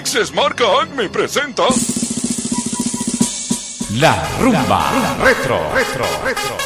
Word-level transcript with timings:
Mixes 0.00 0.32
marca 0.32 0.64
Acme 0.80 1.10
presenta. 1.10 1.64
La 3.96 4.26
rumba, 4.40 4.90
retro, 5.22 5.60
retro, 5.74 6.06
retro. 6.24 6.56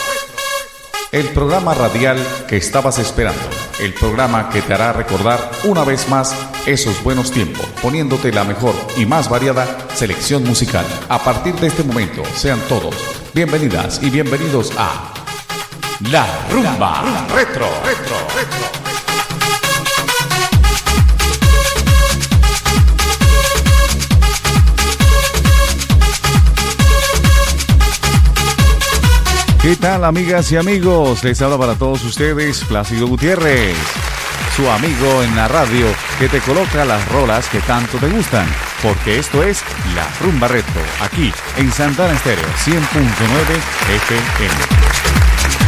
El 1.10 1.26
programa 1.30 1.74
radial 1.74 2.16
que 2.46 2.56
estabas 2.56 3.00
esperando. 3.00 3.42
El 3.80 3.92
programa 3.92 4.50
que 4.50 4.62
te 4.62 4.72
hará 4.72 4.92
recordar 4.92 5.50
una 5.64 5.82
vez 5.82 6.08
más 6.08 6.32
esos 6.64 7.02
buenos 7.02 7.32
tiempos, 7.32 7.66
poniéndote 7.82 8.30
la 8.30 8.44
mejor 8.44 8.76
y 8.96 9.04
más 9.04 9.28
variada 9.28 9.66
selección 9.96 10.44
musical. 10.44 10.86
A 11.08 11.18
partir 11.18 11.56
de 11.56 11.66
este 11.66 11.82
momento, 11.82 12.22
sean 12.36 12.60
todos 12.68 12.94
bienvenidas 13.34 14.00
y 14.00 14.10
bienvenidos 14.10 14.70
a 14.78 15.12
La 16.08 16.24
rumba, 16.52 17.26
retro, 17.34 17.66
retro, 17.84 18.16
retro. 18.36 18.83
¿Qué 29.64 29.76
tal 29.76 30.04
amigas 30.04 30.52
y 30.52 30.56
amigos? 30.56 31.24
Les 31.24 31.40
habla 31.40 31.56
para 31.56 31.74
todos 31.74 32.04
ustedes 32.04 32.62
Plácido 32.64 33.06
Gutiérrez, 33.06 33.74
su 34.54 34.68
amigo 34.68 35.22
en 35.22 35.34
la 35.34 35.48
radio 35.48 35.86
que 36.18 36.28
te 36.28 36.40
coloca 36.40 36.84
las 36.84 37.08
rolas 37.08 37.48
que 37.48 37.60
tanto 37.60 37.96
te 37.96 38.08
gustan, 38.08 38.46
porque 38.82 39.18
esto 39.18 39.42
es 39.42 39.64
La 39.94 40.06
Rumba 40.20 40.48
Retro, 40.48 40.82
aquí 41.00 41.32
en 41.56 41.72
Santana 41.72 42.12
Estéreo 42.12 42.44
100.9 42.44 42.74
FM. 43.94 45.63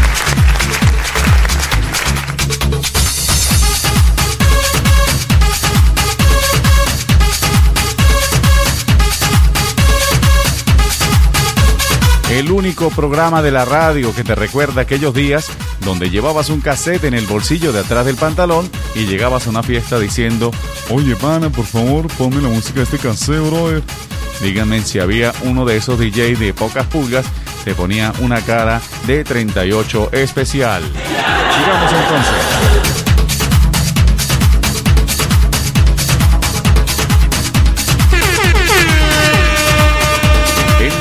El 12.37 12.53
único 12.53 12.91
programa 12.91 13.41
de 13.41 13.51
la 13.51 13.65
radio 13.65 14.15
que 14.15 14.23
te 14.23 14.35
recuerda 14.35 14.83
aquellos 14.83 15.15
días 15.15 15.49
donde 15.81 16.11
llevabas 16.11 16.51
un 16.51 16.61
cassette 16.61 17.05
en 17.05 17.15
el 17.15 17.27
bolsillo 17.27 17.73
de 17.73 17.81
atrás 17.81 18.05
del 18.05 18.17
pantalón 18.17 18.71
y 18.95 19.07
llegabas 19.07 19.47
a 19.47 19.51
una 19.51 19.63
fiesta 19.63 19.99
diciendo, 19.99 20.51
oye 20.91 21.17
pana, 21.17 21.49
por 21.49 21.65
favor, 21.65 22.09
ponme 22.09 22.43
la 22.43 22.49
música 22.49 22.81
de 22.81 22.83
este 22.83 22.99
cassette, 22.99 23.41
brother. 23.41 23.83
Díganme 24.43 24.83
si 24.83 24.99
había 24.99 25.33
uno 25.45 25.65
de 25.65 25.79
esos 25.79 25.99
DJ 25.99 26.37
de 26.37 26.53
pocas 26.53 26.87
pulgas, 26.89 27.25
te 27.65 27.75
ponía 27.75 28.13
una 28.21 28.43
cara 28.43 28.83
de 29.07 29.25
38 29.25 30.11
especial. 30.13 30.83
Sigamos 30.83 31.91
entonces. 31.91 32.56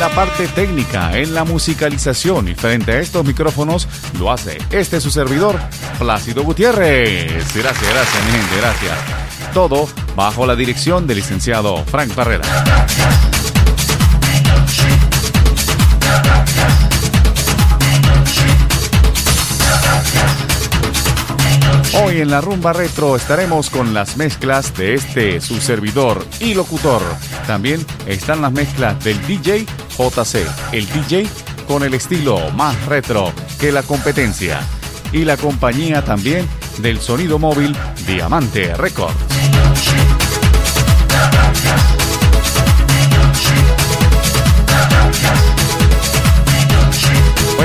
La 0.09 0.13
parte 0.13 0.47
técnica, 0.49 1.17
en 1.17 1.33
la 1.33 1.43
musicalización 1.43 2.47
y 2.47 2.53
frente 2.53 2.91
a 2.91 2.99
estos 2.99 3.25
micrófonos 3.25 3.87
lo 4.19 4.31
hace 4.31 4.59
este 4.69 5.01
su 5.01 5.09
servidor, 5.09 5.59
Plácido 5.97 6.43
Gutiérrez. 6.43 7.51
Gracias, 7.55 7.89
gracias, 7.89 8.25
mi 8.25 8.31
gente, 8.33 8.57
gracias. 8.57 8.97
Todo 9.51 9.89
bajo 10.15 10.45
la 10.45 10.55
dirección 10.55 11.07
del 11.07 11.17
licenciado 11.17 11.83
Frank 11.85 12.13
Barrera. 12.13 12.45
Hoy 22.03 22.21
en 22.21 22.29
la 22.29 22.41
rumba 22.41 22.73
retro 22.73 23.15
estaremos 23.15 23.71
con 23.71 23.95
las 23.95 24.17
mezclas 24.17 24.75
de 24.75 24.93
este 24.93 25.41
su 25.41 25.59
servidor 25.59 26.23
y 26.39 26.53
locutor. 26.53 27.01
También 27.47 27.83
están 28.05 28.43
las 28.43 28.51
mezclas 28.51 29.03
del 29.03 29.19
DJ 29.25 29.65
JC, 29.97 30.45
el 30.71 30.87
DJ 30.87 31.27
con 31.67 31.83
el 31.83 31.93
estilo 31.93 32.51
más 32.51 32.85
retro 32.85 33.31
que 33.59 33.71
la 33.71 33.83
competencia. 33.83 34.59
Y 35.11 35.23
la 35.23 35.37
compañía 35.37 36.03
también 36.03 36.47
del 36.79 36.99
sonido 36.99 37.39
móvil 37.39 37.75
Diamante 38.05 38.75
Records. 38.75 39.15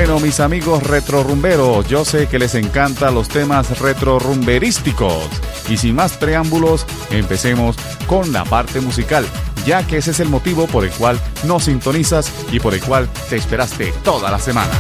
Bueno, 0.03 0.19
mis 0.19 0.41
amigos 0.41 0.83
retrorumberos, 0.83 1.87
yo 1.87 2.07
sé 2.07 2.27
que 2.27 2.39
les 2.39 2.55
encantan 2.55 3.15
los 3.15 3.29
temas 3.29 3.79
retrorumberísticos. 3.81 5.29
Y 5.69 5.77
sin 5.77 5.95
más 5.95 6.15
preámbulos, 6.15 6.87
empecemos 7.11 7.77
con 8.07 8.33
la 8.33 8.47
parte 8.47 8.81
musical 8.81 9.27
ya 9.67 9.87
que 9.87 9.99
ese 9.99 10.13
es 10.13 10.21
el 10.21 10.31
motivo 10.31 10.67
por 10.67 10.85
el 10.85 10.91
cual 10.91 11.21
no 11.45 11.61
sintonizas 11.61 12.33
y 12.51 12.61
por 12.61 12.73
el 12.73 12.81
cual 12.81 13.11
te 13.29 13.37
esperaste 13.37 13.93
toda 14.03 14.31
la 14.31 14.39
semana. 14.39 14.73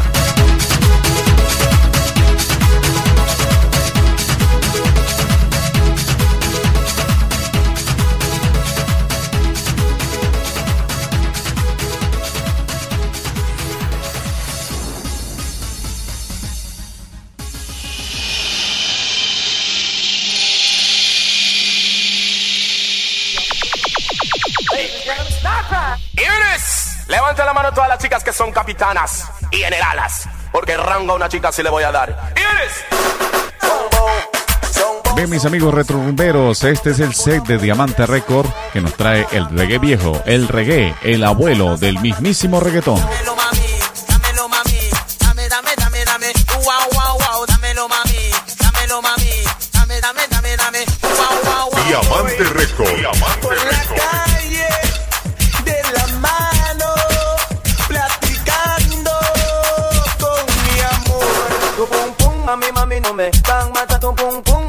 Levante 27.31 27.45
la 27.45 27.55
mano 27.55 27.73
todas 27.73 27.89
las 27.89 27.99
chicas 28.01 28.25
que 28.25 28.33
son 28.33 28.51
capitanas 28.51 29.25
y 29.53 29.59
generalas. 29.59 30.29
Porque 30.51 30.77
rango 30.77 31.13
a 31.13 31.15
una 31.15 31.29
chica 31.29 31.53
sí 31.53 31.63
le 31.63 31.71
voy 31.71 31.85
a 31.85 31.93
dar. 31.93 32.35
Bien, 35.15 35.31
mis 35.31 35.45
amigos 35.45 35.73
retrorumberos, 35.73 36.65
este 36.65 36.91
es 36.91 36.99
el 36.99 37.15
set 37.15 37.45
de 37.45 37.59
Diamante 37.59 38.05
Record 38.05 38.49
que 38.73 38.81
nos 38.81 38.95
trae 38.95 39.29
el 39.31 39.49
reggae 39.49 39.79
viejo, 39.79 40.21
el 40.27 40.49
reggae, 40.49 40.93
el 41.05 41.23
abuelo 41.23 41.77
del 41.77 42.01
mismísimo 42.01 42.59
reggaetón. 42.59 42.99
Dámelo, 42.99 43.37
mami, 43.37 43.61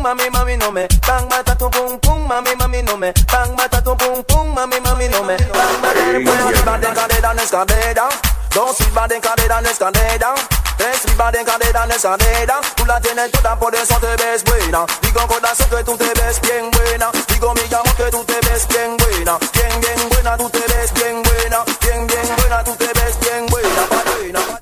pum 0.01 0.03
pum 0.03 0.17
mami 0.17 0.29
mami 0.31 0.57
no 0.57 0.71
me 0.71 0.87
bang 1.07 1.29
mata 1.29 1.55
tu 1.55 1.69
pum 1.69 1.99
pum 1.99 2.27
mami 2.27 2.55
mami 2.55 2.81
no 2.83 2.97
me 2.97 3.13
bang 3.31 3.55
mata 3.55 3.81
tu 3.81 3.95
pum 3.95 4.23
pum 4.23 4.53
mami 4.55 4.79
mami 4.81 5.07
no 5.09 5.23
me 5.23 5.35
bang 5.37 5.75
mata 5.81 6.01
arriba 6.09 6.77
de 6.79 6.87
cadera 6.93 7.31
en 7.31 7.39
escalera 7.39 8.09
dos 8.53 8.81
arriba 8.81 9.07
de 9.07 9.19
cadera 9.19 9.59
en 9.59 9.65
escalera 9.65 10.33
Tres 10.77 11.05
arriba 11.05 11.31
de 11.31 11.43
cadera 11.45 11.83
en 11.85 11.91
escalera. 11.91 12.55
Tú 12.75 12.85
la 12.85 12.99
tienes 12.99 13.29
toda 13.29 13.59
por 13.59 13.75
eso 13.75 13.95
te 13.99 14.15
ves 14.23 14.43
buena. 14.43 14.83
Digo 15.03 15.27
corazón 15.27 15.67
que 15.69 15.83
tú 15.83 15.95
te 15.95 16.05
ves 16.05 16.41
bien 16.41 16.71
buena. 16.71 17.11
Digo 17.27 17.53
mi 17.53 17.73
amor 17.75 17.95
que 17.95 18.09
tú 18.09 18.23
te 18.23 18.39
ves 18.49 18.67
bien 18.67 18.97
buena. 18.97 19.37
Bien 19.53 19.79
bien 19.79 20.09
buena 20.09 20.37
tú 20.37 20.49
te 20.49 20.59
ves 20.59 20.91
bien 20.95 21.21
buena. 21.21 21.63
Bien 21.81 22.07
bien 22.07 22.27
buena 22.37 22.63
tú 22.63 22.75
te 22.77 22.87
ves 22.87 23.19
bien 23.19 23.45
buena 23.45 23.81
buena 23.91 24.61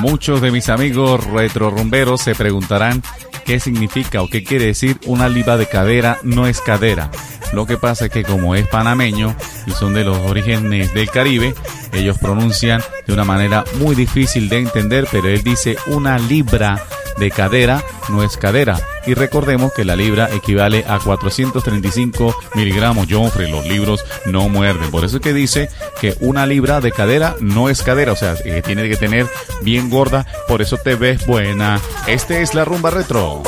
Muchos 0.00 0.40
de 0.40 0.50
mis 0.50 0.70
amigos 0.70 1.24
retrorumberos 1.26 2.22
se 2.22 2.34
preguntarán 2.34 3.02
qué 3.48 3.60
significa 3.60 4.20
o 4.20 4.28
qué 4.28 4.44
quiere 4.44 4.66
decir 4.66 5.00
una 5.06 5.26
liba 5.30 5.56
de 5.56 5.64
cadera 5.64 6.18
no 6.22 6.46
es 6.46 6.60
cadera. 6.60 7.10
Lo 7.54 7.64
que 7.64 7.78
pasa 7.78 8.04
es 8.04 8.10
que 8.10 8.22
como 8.22 8.54
es 8.54 8.68
panameño 8.68 9.34
y 9.66 9.70
son 9.70 9.94
de 9.94 10.04
los 10.04 10.18
orígenes 10.18 10.92
del 10.92 11.10
Caribe, 11.10 11.54
ellos 11.94 12.18
pronuncian 12.18 12.82
de 13.06 13.14
una 13.14 13.24
manera 13.24 13.64
muy 13.80 13.96
difícil 13.96 14.50
de 14.50 14.58
entender, 14.58 15.08
pero 15.10 15.28
él 15.28 15.42
dice 15.42 15.78
una 15.86 16.18
libra 16.18 16.84
de 17.16 17.30
cadera 17.30 17.82
no 18.10 18.22
es 18.22 18.36
cadera. 18.36 18.78
Y 19.08 19.14
recordemos 19.14 19.72
que 19.72 19.86
la 19.86 19.96
libra 19.96 20.28
equivale 20.34 20.84
a 20.86 20.98
435 20.98 22.36
miligramos. 22.52 23.06
Joffrey, 23.08 23.50
los 23.50 23.64
libros 23.64 24.04
no 24.26 24.50
muerden. 24.50 24.90
Por 24.90 25.02
eso 25.02 25.16
es 25.16 25.22
que 25.22 25.32
dice 25.32 25.70
que 25.98 26.14
una 26.20 26.44
libra 26.44 26.82
de 26.82 26.92
cadera 26.92 27.34
no 27.40 27.70
es 27.70 27.80
cadera. 27.80 28.12
O 28.12 28.16
sea, 28.16 28.34
eh, 28.44 28.60
tiene 28.62 28.86
que 28.86 28.96
tener 28.96 29.26
bien 29.62 29.88
gorda. 29.88 30.26
Por 30.46 30.60
eso 30.60 30.76
te 30.76 30.94
ves 30.94 31.26
buena. 31.26 31.80
Este 32.06 32.42
es 32.42 32.52
la 32.52 32.66
rumba 32.66 32.90
retro. 32.90 33.44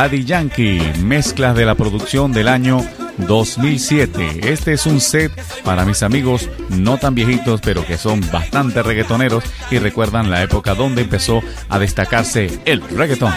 Daddy 0.00 0.24
Yankee, 0.24 0.80
mezclas 1.02 1.56
de 1.56 1.64
la 1.64 1.74
producción 1.74 2.30
del 2.32 2.46
año 2.46 2.86
2007. 3.26 4.48
Este 4.48 4.74
es 4.74 4.86
un 4.86 5.00
set 5.00 5.32
para 5.64 5.84
mis 5.84 6.04
amigos 6.04 6.48
no 6.68 6.98
tan 6.98 7.16
viejitos, 7.16 7.60
pero 7.60 7.84
que 7.84 7.98
son 7.98 8.20
bastante 8.30 8.80
reggaetoneros 8.84 9.42
y 9.72 9.78
recuerdan 9.80 10.30
la 10.30 10.40
época 10.40 10.76
donde 10.76 11.02
empezó 11.02 11.42
a 11.68 11.80
destacarse 11.80 12.60
el 12.64 12.80
reggaeton. 12.80 13.32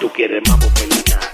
Tú 0.00 0.10
quieres 0.12 0.42
mambo 0.48 0.66
pelina. 0.70 1.33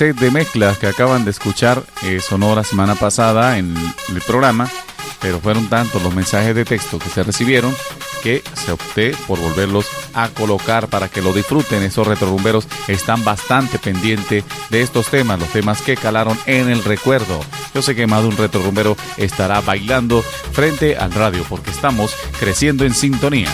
De 0.00 0.30
mezclas 0.30 0.78
que 0.78 0.86
acaban 0.86 1.26
de 1.26 1.30
escuchar 1.30 1.82
eh, 2.04 2.20
sonó 2.20 2.54
la 2.54 2.64
semana 2.64 2.94
pasada 2.94 3.58
en 3.58 3.76
el 4.08 4.22
programa, 4.22 4.66
pero 5.20 5.40
fueron 5.40 5.68
tantos 5.68 6.02
los 6.02 6.14
mensajes 6.14 6.54
de 6.54 6.64
texto 6.64 6.98
que 6.98 7.10
se 7.10 7.22
recibieron 7.22 7.76
que 8.22 8.42
se 8.54 8.72
opté 8.72 9.14
por 9.26 9.38
volverlos 9.38 9.86
a 10.14 10.30
colocar 10.30 10.88
para 10.88 11.08
que 11.08 11.20
lo 11.20 11.34
disfruten. 11.34 11.82
Esos 11.82 12.06
retrorumberos 12.06 12.66
están 12.88 13.24
bastante 13.24 13.78
pendientes 13.78 14.42
de 14.70 14.80
estos 14.80 15.08
temas, 15.08 15.38
los 15.38 15.50
temas 15.50 15.82
que 15.82 15.96
calaron 15.96 16.38
en 16.46 16.70
el 16.70 16.82
recuerdo. 16.82 17.38
Yo 17.74 17.82
sé 17.82 17.94
que 17.94 18.06
más 18.06 18.22
de 18.22 18.28
un 18.28 18.36
retrorumbero 18.38 18.96
estará 19.18 19.60
bailando 19.60 20.22
frente 20.22 20.96
al 20.96 21.12
radio 21.12 21.44
porque 21.46 21.70
estamos 21.70 22.14
creciendo 22.38 22.86
en 22.86 22.94
sintonía. 22.94 23.50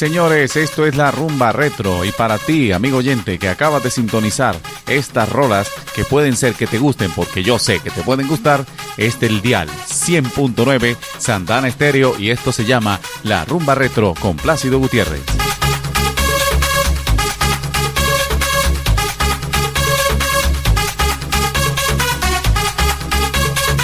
Señores, 0.00 0.56
esto 0.56 0.86
es 0.86 0.96
la 0.96 1.10
rumba 1.10 1.52
retro 1.52 2.06
y 2.06 2.12
para 2.12 2.38
ti, 2.38 2.72
amigo 2.72 2.96
oyente, 2.96 3.38
que 3.38 3.50
acabas 3.50 3.82
de 3.82 3.90
sintonizar 3.90 4.56
estas 4.88 5.28
rolas 5.28 5.70
que 5.94 6.06
pueden 6.06 6.38
ser 6.38 6.54
que 6.54 6.66
te 6.66 6.78
gusten, 6.78 7.10
porque 7.10 7.42
yo 7.42 7.58
sé 7.58 7.80
que 7.80 7.90
te 7.90 8.02
pueden 8.02 8.26
gustar, 8.26 8.64
este 8.96 9.26
es 9.26 9.32
el 9.32 9.42
dial 9.42 9.68
100.9 9.68 10.96
Santana 11.18 11.68
Estéreo 11.68 12.18
y 12.18 12.30
esto 12.30 12.50
se 12.50 12.64
llama 12.64 12.98
La 13.24 13.44
Rumba 13.44 13.74
Retro 13.74 14.14
con 14.18 14.38
Plácido 14.38 14.78
Gutiérrez. 14.78 15.20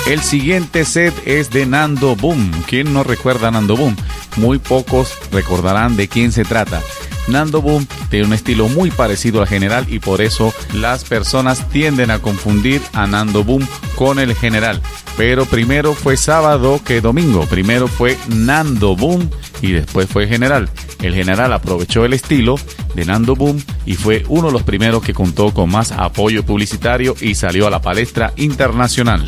El 0.06 0.22
siguiente 0.22 0.86
set 0.86 1.12
es 1.26 1.50
de 1.50 1.66
Nando 1.66 2.16
Boom. 2.16 2.62
¿Quién 2.66 2.94
no 2.94 3.02
recuerda 3.02 3.50
Nando 3.50 3.76
Boom? 3.76 3.96
Muy 4.36 4.58
pocos 4.58 5.12
recordarán 5.32 5.96
de 5.96 6.08
quién 6.08 6.32
se 6.32 6.44
trata. 6.44 6.82
Nando 7.28 7.60
Boom 7.60 7.86
tiene 8.08 8.26
un 8.26 8.32
estilo 8.32 8.68
muy 8.68 8.90
parecido 8.90 9.40
al 9.40 9.48
general 9.48 9.86
y 9.88 9.98
por 9.98 10.20
eso 10.20 10.54
las 10.74 11.04
personas 11.04 11.68
tienden 11.70 12.10
a 12.10 12.20
confundir 12.20 12.80
a 12.92 13.06
Nando 13.06 13.42
Boom 13.42 13.66
con 13.96 14.18
el 14.18 14.34
general. 14.34 14.80
Pero 15.16 15.46
primero 15.46 15.94
fue 15.94 16.16
sábado 16.16 16.80
que 16.84 17.00
domingo. 17.00 17.46
Primero 17.46 17.88
fue 17.88 18.16
Nando 18.28 18.94
Boom 18.94 19.30
y 19.60 19.72
después 19.72 20.08
fue 20.08 20.28
general. 20.28 20.68
El 21.02 21.14
general 21.14 21.52
aprovechó 21.52 22.04
el 22.04 22.12
estilo 22.12 22.56
de 22.94 23.04
Nando 23.04 23.34
Boom 23.34 23.62
y 23.86 23.94
fue 23.94 24.24
uno 24.28 24.48
de 24.48 24.52
los 24.52 24.62
primeros 24.62 25.02
que 25.02 25.14
contó 25.14 25.52
con 25.52 25.70
más 25.70 25.92
apoyo 25.92 26.44
publicitario 26.44 27.14
y 27.20 27.34
salió 27.34 27.66
a 27.66 27.70
la 27.70 27.80
palestra 27.80 28.32
internacional. 28.36 29.26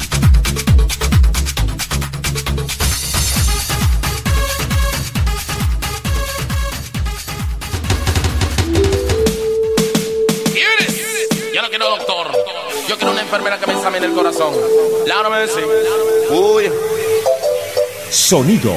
Corazón. 14.38 14.54
Uy. 16.30 16.70
Sonido 18.10 18.74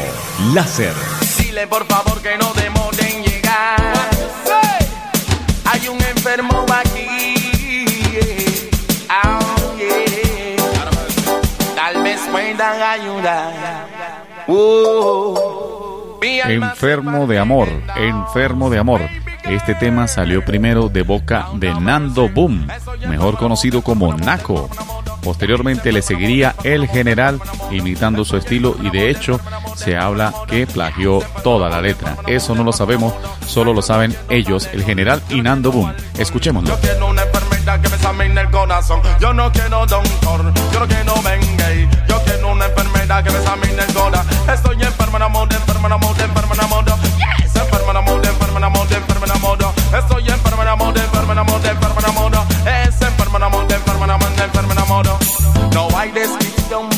láser. 0.53 0.93
Dile 1.37 1.67
por 1.67 1.85
favor 1.85 2.21
que 2.21 2.37
no 2.37 2.51
demoren 2.53 3.23
llegar. 3.23 3.93
Hay 5.65 5.87
un 5.87 6.01
enfermo 6.01 6.65
aquí. 6.73 7.85
Oh, 9.23 9.39
Tal 11.75 12.03
vez 12.03 12.19
puedan 12.31 12.81
ayudar. 12.81 13.87
Uh. 14.47 15.61
Enfermo 16.23 17.27
de 17.27 17.39
amor, 17.39 17.67
enfermo 17.95 18.69
de 18.69 18.77
amor. 18.79 19.01
Este 19.43 19.73
tema 19.75 20.07
salió 20.07 20.43
primero 20.45 20.87
de 20.87 21.01
boca 21.03 21.47
de 21.55 21.73
Nando 21.73 22.29
Boom, 22.29 22.67
mejor 23.07 23.37
conocido 23.37 23.81
como 23.81 24.13
Naco. 24.15 24.69
Posteriormente 25.21 25.91
le 25.91 26.01
seguiría 26.01 26.55
El 26.63 26.87
General 26.87 27.39
imitando 27.69 28.25
su 28.25 28.37
estilo 28.37 28.75
y 28.81 28.89
de 28.89 29.09
hecho 29.09 29.39
se 29.75 29.97
habla 29.97 30.33
que 30.47 30.67
plagió 30.67 31.19
toda 31.43 31.69
la 31.69 31.81
letra. 31.81 32.17
Eso 32.27 32.55
no 32.55 32.63
lo 32.63 32.73
sabemos, 32.73 33.13
solo 33.47 33.73
lo 33.73 33.81
saben 33.81 34.15
ellos, 34.29 34.69
El 34.73 34.83
General 34.83 35.21
y 35.29 35.41
Nando 35.41 35.71
Boom. 35.71 35.93
Escuchémoslo. 36.17 36.77
Que 37.61 37.89
me 37.89 37.95
examine 37.95 38.41
el 38.41 38.49
corazón. 38.49 39.01
Yo 39.19 39.33
no 39.33 39.49
quiero 39.51 39.85
doctor, 39.85 40.53
yo 40.73 40.79
no 40.79 40.87
quiero 40.87 41.13
venga. 41.21 41.71
Yo 42.09 42.21
quiero 42.25 42.51
una 42.51 42.65
enfermedad 42.65 43.23
que 43.23 43.29
me 43.29 43.37
examine 43.37 43.83
el 43.83 43.93
corazón. 43.93 44.49
Estoy 44.51 44.83
enfermo, 44.83 45.17
amor, 45.17 45.47
enfermo, 45.53 45.87
amor, 45.87 46.15
enfermo, 46.19 46.53
amor. 46.59 46.85
Yes, 46.85 47.55
enfermo, 47.55 47.91
amor, 47.91 48.21
enfermo, 48.25 48.65
amor, 48.65 48.87
enfermo, 48.91 49.33
amor. 49.33 49.57
Estoy 49.97 50.27
enfermo, 50.27 50.61
amor, 50.63 50.97
enfermo, 50.97 51.10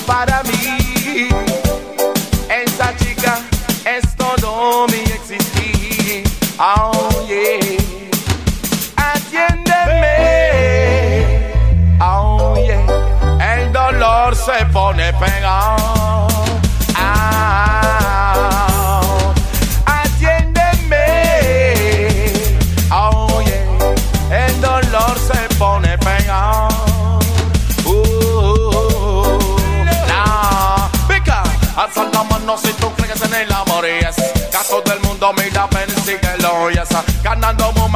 para 0.06 0.44
mí. 0.44 1.30
Esa 2.48 2.96
chica 2.98 3.40
es 3.86 4.16
todo 4.16 4.86
mi 4.88 5.00
existir. 5.00 6.24
Oh, 6.60 7.10
yeah. 7.28 7.78
Atiéndeme. 8.96 10.06
Oh, 12.00 12.56
yeah. 12.56 13.56
El 13.56 13.74
dolor 13.74 14.36
se 14.36 14.64
pone 14.72 15.12
pegado. 15.14 15.93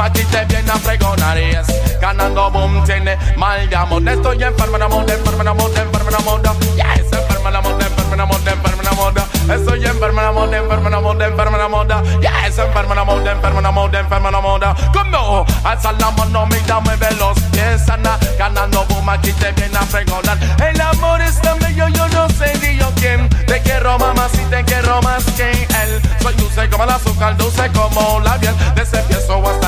Ganando 0.08 0.10
boom, 0.10 0.10
aquí 0.10 0.24
te 0.24 0.44
viene 0.46 0.70
a 0.70 0.76
fregonar, 0.76 1.38
yes. 1.38 2.00
Ganando 2.00 2.50
boom, 2.50 2.84
tiene 2.84 3.18
mal 3.36 3.68
de 3.68 3.76
amor. 3.76 4.08
Estoy 4.08 4.42
enfermo, 4.42 4.76
amor, 4.76 5.10
enfermo, 5.10 5.50
amor, 5.50 5.70
enfermo, 5.76 6.16
amor. 6.16 6.42
Yes, 6.76 7.12
enfermo, 7.12 7.48
amor, 7.48 7.82
enfermo, 7.82 8.22
amor, 8.22 8.40
enfermo, 8.46 8.88
amor. 8.90 9.14
Estoy 9.50 9.84
enfermo, 9.84 10.20
amor, 10.20 10.54
enfermo, 10.54 10.96
amor, 10.96 11.22
enfermo, 11.22 11.56
amor. 11.56 11.86
Yes, 12.20 12.58
enfermo, 12.58 12.94
amor, 12.94 13.28
enfermo, 13.28 13.68
amor, 13.68 13.94
enfermo, 13.94 14.28
amor. 14.28 14.76
Como, 14.92 15.46
alza 15.64 15.92
la 15.92 16.10
mano, 16.12 16.46
mira, 16.46 16.80
mueve 16.80 17.10
los 17.18 17.38
pies, 17.52 17.88
Ana. 17.88 18.18
Ganando 18.38 18.84
boom, 18.86 19.08
aquí 19.10 19.32
te 19.32 19.52
viene 19.52 19.76
a 19.76 19.82
fregonar. 19.82 20.38
El 20.62 20.80
amor 20.80 21.20
es 21.20 21.40
tan 21.42 21.58
bello, 21.58 21.88
yo 21.88 22.08
no 22.08 22.28
sé 22.30 22.52
ni 22.62 22.78
yo 22.78 22.90
quién. 22.96 23.28
Te 23.46 23.60
quiero, 23.60 23.98
mamá, 23.98 24.28
si 24.32 24.42
te 24.44 24.64
quiero 24.64 25.02
más 25.02 25.24
que 25.36 25.50
él. 25.50 26.00
Soy 26.20 26.34
dulce 26.34 26.68
como 26.70 26.84
el 26.84 26.90
azúcar, 26.90 27.36
dulce 27.36 27.70
como 27.72 28.20
la 28.20 28.38
piel. 28.38 28.54
Desde 28.74 28.98
el 29.00 29.04
piezo 29.04 29.42
hasta 29.48 29.67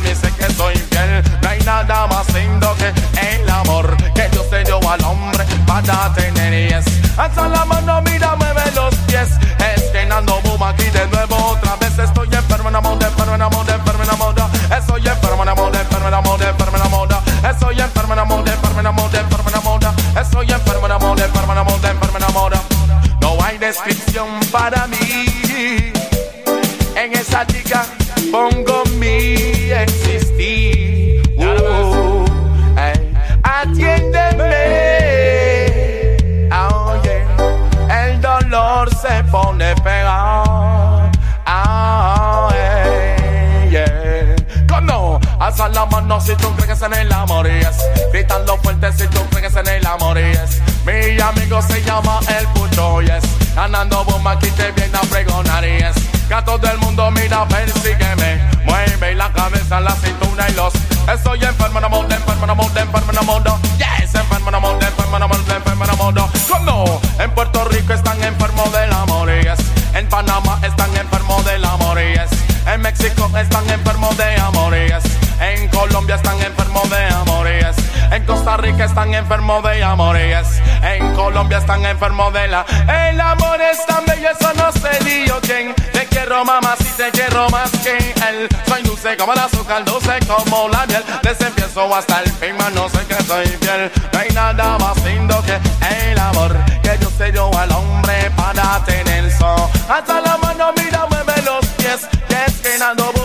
fin, 0.00 0.12
mami, 0.12 0.14
sé 0.14 0.32
que 0.32 0.52
soy 0.54 0.74
fiel. 0.74 1.22
No 1.42 1.48
hay 1.48 1.58
nada 1.60 2.06
más 2.06 2.32
lindo 2.32 2.74
que 2.76 2.92
el 3.34 3.48
amor 3.50 3.96
que 4.14 4.28
Dios 4.28 4.48
te 4.50 4.64
dio 4.64 4.78
al 4.88 5.04
hombre 5.04 5.44
para 5.66 6.12
tener. 6.14 6.68
Yes. 6.68 6.84
Alza 7.16 7.48
la 7.48 7.64
mano, 7.64 8.02
mira, 8.02 8.34
mueve 8.36 8.62
los 8.74 8.94
pies. 9.06 9.28
Es 9.58 9.82
que 9.92 10.04
nando 10.06 10.40
boom 10.42 10.62
aquí 10.62 10.84
de 10.84 11.06
nuevo 11.08 11.36
otra 11.36 11.76
vez. 11.76 11.98
Estoy 11.98 12.28
enfermo, 12.32 12.68
amor, 12.68 12.98
enfermo, 13.02 13.44
amor, 13.44 13.66
enfermo, 13.68 14.12
amor. 14.12 14.34
Estoy 14.76 15.06
enfermo, 15.06 15.42
amor, 15.42 15.76
enfermo, 15.76 16.16
amor, 16.16 16.42
enfermo, 16.42 16.78
amor. 16.84 17.08
Estoy 17.50 17.80
enfermo, 17.80 18.14
amor, 18.14 18.48
enfermo, 18.48 18.88
amor, 18.88 19.14
enfermo, 19.14 19.50
amor. 19.56 19.80
Estoy 20.20 20.50
enfermo, 20.50 20.86
amor, 20.86 21.20
enfermo, 21.20 21.52
amor, 21.52 21.80
enfermo, 21.84 22.26
amor. 22.26 22.52
No 23.20 23.38
hay 23.42 23.58
descripción 23.58 24.28
para 24.50 24.86
mí 24.86 25.92
en 26.96 27.12
esa 27.12 27.46
chica 27.46 27.84
dolor 38.84 39.00
se 39.00 39.24
pone 39.24 39.74
peor. 39.76 41.10
Oh, 41.46 42.50
yeah. 43.70 44.36
Cuando 44.68 45.20
alza 45.38 45.68
la 45.68 45.86
mano 45.86 46.20
si 46.20 46.34
tú 46.36 46.50
crees 46.56 46.82
en 46.82 46.94
el 46.94 47.12
amor, 47.12 47.46
yes. 47.46 47.76
Gritando 48.12 48.56
fuerte 48.58 48.92
si 48.92 49.06
tú 49.08 49.20
crees 49.30 49.54
en 49.56 49.68
el 49.68 49.86
amor, 49.86 50.18
yes. 50.18 50.60
Mi 50.84 51.20
amigo 51.20 51.62
se 51.62 51.82
llama 51.82 52.20
El 52.28 52.46
Pucho, 52.48 53.00
yes. 53.02 53.24
Ganando 53.54 54.04
bomba 54.04 54.32
aquí 54.32 54.50
te 54.50 54.70
viene 54.72 54.96
a 54.96 55.00
pregonar, 55.02 55.64
yes. 55.64 55.94
Que 56.28 56.34
a 56.34 56.44
todo 56.44 56.66
el 56.70 56.78
mundo 56.78 57.10
mira, 57.10 57.46
persígueme. 57.46 58.42
Mueve 58.64 59.14
la 59.14 59.30
cabeza, 59.32 59.80
la 59.80 59.92
cintura 59.92 60.48
y 60.48 60.54
los 60.54 60.72
Estoy 61.12 61.44
enfermo, 61.44 61.80
no 61.80 61.88
modo, 61.90 62.14
enfermo, 62.14 62.46
no 62.46 62.54
modo, 62.54 62.80
enfermo, 62.80 63.12
no 63.12 63.22
modo. 63.22 63.58
Yes, 63.76 64.14
enfermo, 64.14 64.50
no 64.50 64.60
modo, 64.60 64.80
enfermo, 64.80 65.18
no 65.18 65.28
modo, 65.28 65.54
enfermo, 65.54 65.84
no 65.84 65.96
modo. 65.96 66.30
Como 66.48 66.93
México 73.04 73.30
están 73.36 73.68
enfermos 73.68 74.16
de 74.16 74.34
amor, 74.36 74.74
yes. 74.74 75.04
En 75.38 75.68
Colombia 75.68 76.14
están 76.14 76.40
enfermos 76.40 76.88
de 76.88 77.04
amor, 77.08 77.46
yes. 77.46 77.76
En 78.10 78.24
Costa 78.24 78.56
Rica 78.56 78.86
están 78.86 79.12
enfermos 79.12 79.62
de 79.62 79.84
amor, 79.84 80.16
yes. 80.16 80.62
En 80.82 81.14
Colombia 81.14 81.58
están 81.58 81.84
enfermos 81.84 82.32
de 82.32 82.48
la. 82.48 82.64
El 82.88 83.20
amor 83.20 83.60
es 83.60 83.84
tan 83.84 84.06
bello, 84.06 84.30
eso 84.30 84.50
no 84.54 84.72
se 84.72 85.04
dio 85.04 85.38
quien. 85.42 85.74
Te 85.92 86.06
quiero 86.06 86.46
mamá, 86.46 86.76
si 86.78 86.88
te 86.96 87.10
quiero 87.10 87.50
más 87.50 87.70
que 87.82 87.98
él. 88.26 88.48
Soy 88.66 88.82
dulce 88.82 89.18
como 89.18 89.34
el 89.34 89.38
azúcar, 89.38 89.84
dulce 89.84 90.18
como 90.26 90.70
la 90.70 90.86
miel. 90.86 91.04
Desde 91.22 91.48
empiezo 91.48 91.94
hasta 91.94 92.22
el 92.22 92.32
fin, 92.32 92.56
más 92.56 92.72
no 92.72 92.88
sé 92.88 93.04
que 93.06 93.22
soy 93.24 93.46
fiel. 93.60 93.92
No 94.14 94.18
hay 94.18 94.30
nada 94.30 94.78
más 94.78 94.96
lindo 95.04 95.42
que 95.42 95.60
el 96.10 96.18
amor 96.18 96.56
que 96.82 96.98
yo 96.98 97.10
se 97.10 97.30
dio 97.32 97.54
al 97.54 97.70
hombre 97.70 98.30
para 98.34 98.82
tener 98.86 99.30
so. 99.30 99.70
Hasta 99.90 100.22
la 100.22 100.38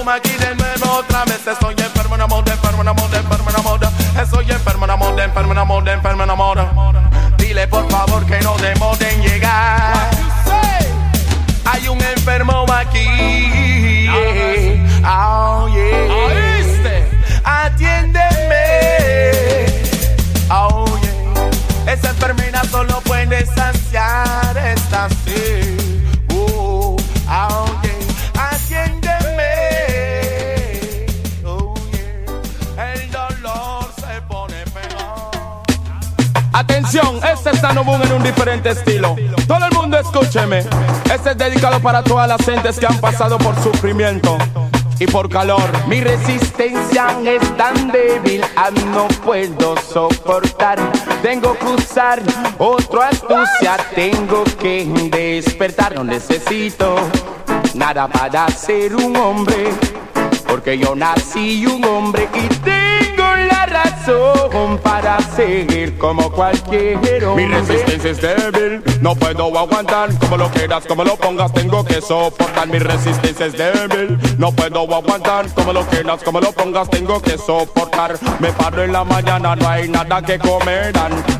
aquí 0.09 0.31
de 0.31 0.55
nuevo 0.55 0.91
otra 0.97 1.25
vez. 1.25 1.45
Estoy 1.45 1.75
enfermo, 1.77 2.15
amor, 2.15 2.43
enfermo, 2.47 2.81
amor, 2.81 3.09
enfermo, 3.13 3.49
amor. 3.55 3.79
Estoy 4.21 4.51
enfermo, 4.51 4.85
amor, 4.85 5.19
enfermo, 5.19 5.59
amor, 5.59 5.89
enfermo, 5.89 6.23
amor. 6.23 6.59
Dile 7.37 7.67
por 7.67 7.89
favor 7.89 8.25
que 8.25 8.39
no 8.41 8.57
demore 8.57 9.13
en 9.13 9.21
llegar. 9.21 10.09
Hay 11.65 11.87
un 11.87 12.01
enfermo 12.01 12.65
aquí. 12.71 14.07
Oh, 15.05 15.67
yeah. 15.69 16.09
Atiéndeme. 17.43 18.55
Oh, 20.49 20.85
yeah. 21.01 21.93
Esa 21.93 22.09
enfermedad 22.09 22.65
solo 22.69 23.01
puede 23.01 23.45
saciar 23.45 24.57
esta 24.57 25.09
sed. 25.25 25.88
Este 36.91 37.51
es 37.51 37.59
Sano 37.59 37.83
Boom 37.83 38.01
en 38.01 38.13
un 38.13 38.23
diferente 38.23 38.71
estilo. 38.71 39.15
Todo 39.47 39.63
el 39.63 39.71
mundo 39.75 39.99
escúcheme. 39.99 40.65
Este 41.13 41.31
es 41.31 41.37
dedicado 41.37 41.79
para 41.79 42.03
todas 42.03 42.27
las 42.27 42.43
gentes 42.43 42.79
que 42.79 42.87
han 42.87 42.99
pasado 42.99 43.37
por 43.37 43.55
sufrimiento 43.61 44.39
y 44.97 45.05
por 45.05 45.29
calor. 45.29 45.61
Mi 45.87 46.01
resistencia 46.01 47.15
es 47.25 47.57
tan 47.57 47.91
débil, 47.91 48.43
ah, 48.55 48.71
no 48.87 49.07
puedo 49.23 49.77
soportar. 49.77 50.79
Tengo 51.21 51.55
que 51.59 51.65
usar 51.65 52.23
otra 52.57 53.09
astucia, 53.09 53.77
tengo 53.93 54.43
que 54.59 54.85
despertar. 55.11 55.93
No 55.93 56.03
necesito 56.03 56.95
nada 57.75 58.07
para 58.07 58.47
ser 58.49 58.95
un 58.95 59.15
hombre, 59.15 59.69
porque 60.47 60.75
yo 60.79 60.95
nací 60.95 61.67
un 61.67 61.85
hombre 61.85 62.27
y 62.33 62.47
tengo 62.47 63.08
razón 63.69 64.77
para 64.83 65.19
seguir 65.35 65.97
como 65.97 66.31
cualquier 66.31 67.25
hombre. 67.25 67.47
Mi 67.47 67.53
resistencia 67.53 68.11
es 68.11 68.21
débil, 68.21 68.83
no 69.01 69.15
puedo 69.15 69.57
aguantar. 69.57 70.09
Como 70.19 70.37
lo 70.37 70.49
quieras, 70.49 70.85
como 70.85 71.03
lo 71.03 71.15
pongas, 71.15 71.53
tengo 71.53 71.83
que 71.85 72.01
soportar. 72.01 72.67
Mi 72.67 72.79
resistencia 72.79 73.45
es 73.45 73.57
débil, 73.57 74.17
no 74.37 74.51
puedo 74.51 74.81
aguantar. 74.93 75.47
Como 75.53 75.73
lo 75.73 75.85
quieras, 75.87 76.23
como 76.23 76.39
lo 76.39 76.51
pongas, 76.51 76.89
tengo 76.89 77.21
que 77.21 77.37
soportar. 77.37 78.17
Me 78.39 78.51
paro 78.53 78.83
en 78.83 78.91
la 78.91 79.03
mañana, 79.03 79.55
no 79.55 79.67
hay 79.67 79.87
nada 79.87 80.21
que 80.21 80.39
comer. 80.39 80.93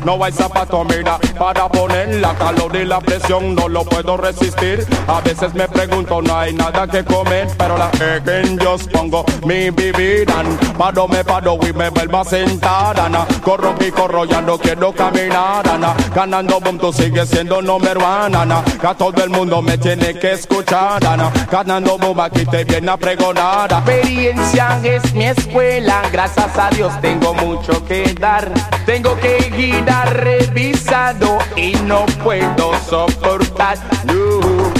No 0.04 0.22
hay 0.22 0.32
zapato, 0.32 0.84
mira, 0.84 1.18
para 1.38 1.68
poner 1.68 2.16
la 2.16 2.34
calor 2.34 2.74
y 2.76 2.84
la 2.84 3.00
presión, 3.00 3.54
no 3.54 3.68
lo 3.68 3.84
puedo 3.84 4.16
resistir. 4.16 4.86
A 5.08 5.20
veces 5.20 5.52
me 5.54 5.68
pregunto, 5.68 6.22
no 6.22 6.36
hay 6.36 6.52
nada 6.52 6.86
que 6.86 7.04
comer, 7.04 7.48
pero 7.58 7.76
la 7.76 7.90
que 7.90 8.20
yo 8.60 8.76
pongo 8.92 9.24
mi 9.44 9.70
bebida. 9.70 10.42
Paro, 10.78 11.08
me 11.08 11.24
paro 11.24 11.58
y 11.68 11.72
me 11.72 11.90
vuelvo 11.90 12.19
a 12.20 12.24
sentar, 12.24 13.00
Ana. 13.00 13.26
Corro 13.42 13.74
y 13.80 13.90
corro, 13.90 14.24
ya 14.24 14.40
no 14.40 14.58
quiero 14.58 14.92
caminar, 14.92 15.66
Ana. 15.66 15.94
Ganando 16.14 16.60
boom, 16.60 16.78
tú 16.78 16.92
sigues 16.92 17.28
siendo 17.28 17.62
number 17.62 17.96
one, 17.96 18.36
Ana. 18.36 18.62
Que 18.64 18.94
todo 18.94 19.24
el 19.24 19.30
mundo 19.30 19.62
me 19.62 19.78
tiene 19.78 20.18
que 20.18 20.32
escuchar, 20.32 21.04
Ana. 21.04 21.30
Ganando 21.50 21.98
boom, 21.98 22.20
aquí 22.20 22.44
te 22.46 22.64
viene 22.64 22.90
a 22.90 22.96
pregonar. 22.96 23.72
experiencia 23.72 24.80
es 24.84 25.14
mi 25.14 25.26
escuela. 25.26 26.02
Gracias 26.12 26.58
a 26.58 26.70
Dios 26.70 26.92
tengo 27.00 27.34
mucho 27.34 27.84
que 27.86 28.14
dar. 28.14 28.52
Tengo 28.84 29.16
que 29.16 29.50
girar 29.56 30.14
revisado 30.14 31.38
y 31.56 31.72
no 31.86 32.04
puedo 32.22 32.72
soportar. 32.88 33.78
No, 34.04 34.72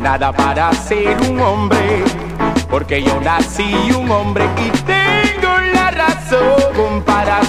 nada 0.00 0.32
para 0.32 0.72
ser 0.72 1.16
un 1.28 1.40
hombre, 1.40 2.04
porque 2.70 3.02
yo 3.02 3.20
nací 3.20 3.72
un 3.92 4.10
hombre 4.10 4.44
y 4.56 4.70
tengo 4.84 5.21
razón 6.06 7.02
para 7.04 7.41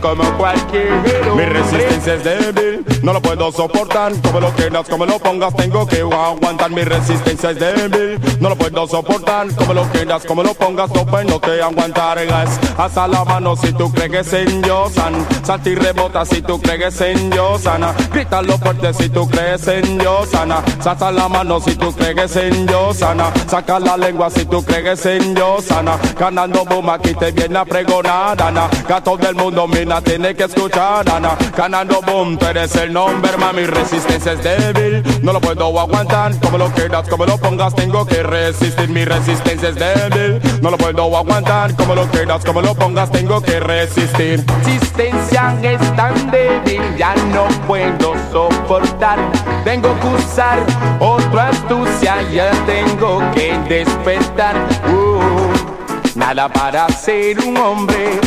como 0.00 0.24
cualquier. 0.36 0.90
Mi 1.34 1.44
resistencia 1.44 2.14
es 2.14 2.24
débil, 2.24 2.84
no 3.02 3.12
lo 3.12 3.20
puedo 3.20 3.50
soportar. 3.50 4.12
Como 4.22 4.40
lo 4.40 4.50
quieras, 4.50 4.88
como 4.88 5.06
lo 5.06 5.18
pongas, 5.18 5.54
tengo 5.56 5.86
que 5.86 6.00
aguantar. 6.00 6.70
Mi 6.70 6.82
resistencia 6.82 7.50
es 7.50 7.58
débil, 7.58 8.20
no 8.40 8.50
lo 8.50 8.56
puedo 8.56 8.86
soportar. 8.86 9.52
Como 9.54 9.74
lo 9.74 9.84
quieras, 9.90 10.24
como 10.26 10.42
lo 10.42 10.54
pongas, 10.54 10.90
no 10.90 11.06
puedo 11.06 11.40
que 11.40 11.62
aguantar. 11.62 12.24
Gas, 12.26 12.60
hasta 12.76 13.08
la 13.08 13.24
mano 13.24 13.56
si 13.56 13.72
tú 13.72 13.92
crees 13.92 14.32
en 14.32 14.62
yo, 14.62 14.88
san. 14.90 15.14
Salta 15.44 15.70
rebota 15.70 16.24
si 16.24 16.42
tú 16.42 16.60
crees 16.60 17.00
en 17.00 17.30
yo, 17.32 17.58
sana. 17.58 17.94
Grítalo 18.12 18.58
fuerte 18.58 18.92
si 18.94 19.08
tú 19.08 19.28
crees 19.28 19.66
en 19.66 19.98
yo, 19.98 20.24
sana. 20.26 20.62
Salta 20.80 21.10
la 21.10 21.28
mano 21.28 21.60
si 21.60 21.74
tú 21.74 21.92
crees 21.92 22.36
en 22.36 22.66
yo, 22.68 22.92
sana. 22.94 23.32
Saca 23.48 23.80
la 23.80 23.96
lengua 23.96 24.30
si 24.30 24.44
tú 24.44 24.62
crees 24.64 25.04
en 25.06 25.34
yo, 25.34 25.60
sana. 25.60 25.98
Ganando 26.18 26.64
boom, 26.64 26.90
aquí 26.90 27.14
te 27.14 27.32
viene 27.32 27.58
a 27.58 27.64
pregonar, 27.64 28.40
Ana. 28.40 28.68
Que 28.86 28.92
a 28.92 29.00
todo 29.00 29.31
el 29.32 29.38
mundo, 29.42 29.66
mina, 29.66 30.00
tiene 30.00 30.34
que 30.34 30.44
escuchar, 30.44 31.08
Ana. 31.08 31.36
Ganando 31.56 32.00
boom, 32.02 32.36
tú 32.36 32.46
eres 32.46 32.74
el 32.76 32.92
nombre, 32.92 33.36
mami. 33.38 33.64
Resistencia 33.64 34.32
es 34.32 34.42
débil, 34.42 35.02
no 35.22 35.32
lo 35.32 35.40
puedo 35.40 35.80
aguantar. 35.80 36.38
Como 36.40 36.58
lo 36.58 36.70
quieras, 36.72 37.08
como 37.08 37.24
lo 37.24 37.38
pongas, 37.38 37.74
tengo 37.74 38.04
que 38.04 38.22
resistir. 38.22 38.88
Mi 38.90 39.04
resistencia 39.04 39.70
es 39.70 39.74
débil, 39.76 40.40
no 40.60 40.70
lo 40.70 40.76
puedo 40.76 41.16
aguantar. 41.16 41.74
Como 41.76 41.94
lo 41.94 42.06
quieras, 42.08 42.44
como 42.44 42.60
lo 42.60 42.74
pongas, 42.74 43.10
tengo 43.10 43.40
que 43.40 43.58
resistir. 43.60 44.44
resistencia 44.64 45.56
es 45.62 45.96
tan 45.96 46.30
débil, 46.30 46.82
ya 46.98 47.14
no 47.32 47.48
puedo 47.66 48.14
soportar. 48.30 49.18
Tengo 49.64 49.88
que 50.00 50.06
usar 50.08 50.58
otra 51.00 51.48
astucia, 51.48 52.22
ya 52.30 52.50
tengo 52.66 53.20
que 53.34 53.56
despertar. 53.68 54.56
Uh, 54.88 56.18
nada 56.18 56.48
para 56.48 56.88
ser 56.88 57.38
un 57.40 57.56
hombre, 57.56 58.20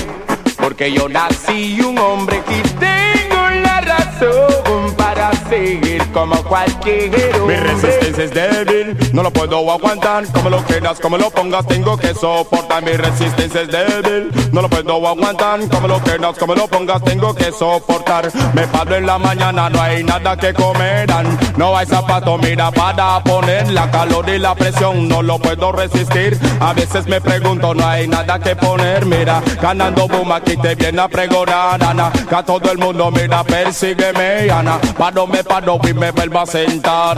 porque 0.65 0.91
yo 0.91 1.07
nací 1.07 1.79
un 1.79 1.95
hombre 1.99 2.41
y 2.49 2.61
tengo 2.79 3.49
la 3.61 3.81
razón 3.81 4.95
para 4.97 5.31
seguir 5.47 5.84
como 6.15 6.41
cualquier 6.45 7.09
Mi 7.09 7.39
hombre. 7.39 7.59
resistencia 7.59 8.23
es 8.23 8.33
débil, 8.33 8.97
no 9.11 9.21
lo 9.21 9.31
puedo 9.31 9.69
aguantar. 9.69 10.25
Como 10.31 10.49
lo 10.49 10.63
quieras, 10.63 10.97
como 11.01 11.17
lo 11.17 11.29
pongas, 11.29 11.67
tengo 11.67 11.97
que 11.97 12.13
soportar. 12.13 12.83
Mi 12.83 12.93
resistencia 12.93 13.61
es 13.61 13.67
débil, 13.67 14.31
no 14.53 14.61
lo 14.61 14.69
puedo 14.69 15.05
aguantar. 15.05 15.59
Como 15.67 15.89
lo 15.89 15.99
quieras, 15.99 16.37
como 16.39 16.55
lo 16.55 16.69
pongas, 16.69 17.03
tengo 17.03 17.35
que 17.35 17.51
soportar. 17.51 18.31
Me 18.53 18.65
paro 18.67 18.95
en 18.95 19.05
la 19.05 19.17
mañana, 19.17 19.69
no 19.69 19.81
hay 19.81 20.05
nada 20.05 20.37
que 20.37 20.53
comer. 20.53 21.09
No 21.57 21.75
hay 21.75 21.85
zapato, 21.85 22.37
mira, 22.37 22.71
para 22.71 23.21
poner 23.21 23.69
la 23.71 23.91
calor 23.91 24.29
y 24.29 24.39
la 24.39 24.55
presión, 24.55 25.09
no 25.09 25.21
lo 25.21 25.37
puedo 25.37 25.73
resistir. 25.73 26.39
A 26.61 26.73
veces 26.73 27.07
me 27.07 27.19
pregunto, 27.19 27.73
no 27.73 27.85
hay 27.85 28.07
nada 28.07 28.39
que 28.39 28.55
poner. 28.55 29.05
Mira, 29.05 29.41
ganando 29.61 30.07
boom, 30.07 30.31
aquí 30.31 30.55
te 30.55 30.75
viene 30.75 31.01
a 31.01 31.09
pregonar, 31.09 31.83
Ana. 31.83 32.09
Que 32.29 32.35
a 32.35 32.43
todo 32.43 32.71
el 32.71 32.77
mundo, 32.77 33.11
mira, 33.11 33.43
persígueme, 33.43 34.49
Ana. 34.49 34.79
Paro, 34.97 35.27
me 35.27 35.43
paro 35.43 35.77
y 35.83 35.93
me 35.93 36.04
vuelvo 36.11 36.39
a 36.39 36.45
sentar. 36.45 37.15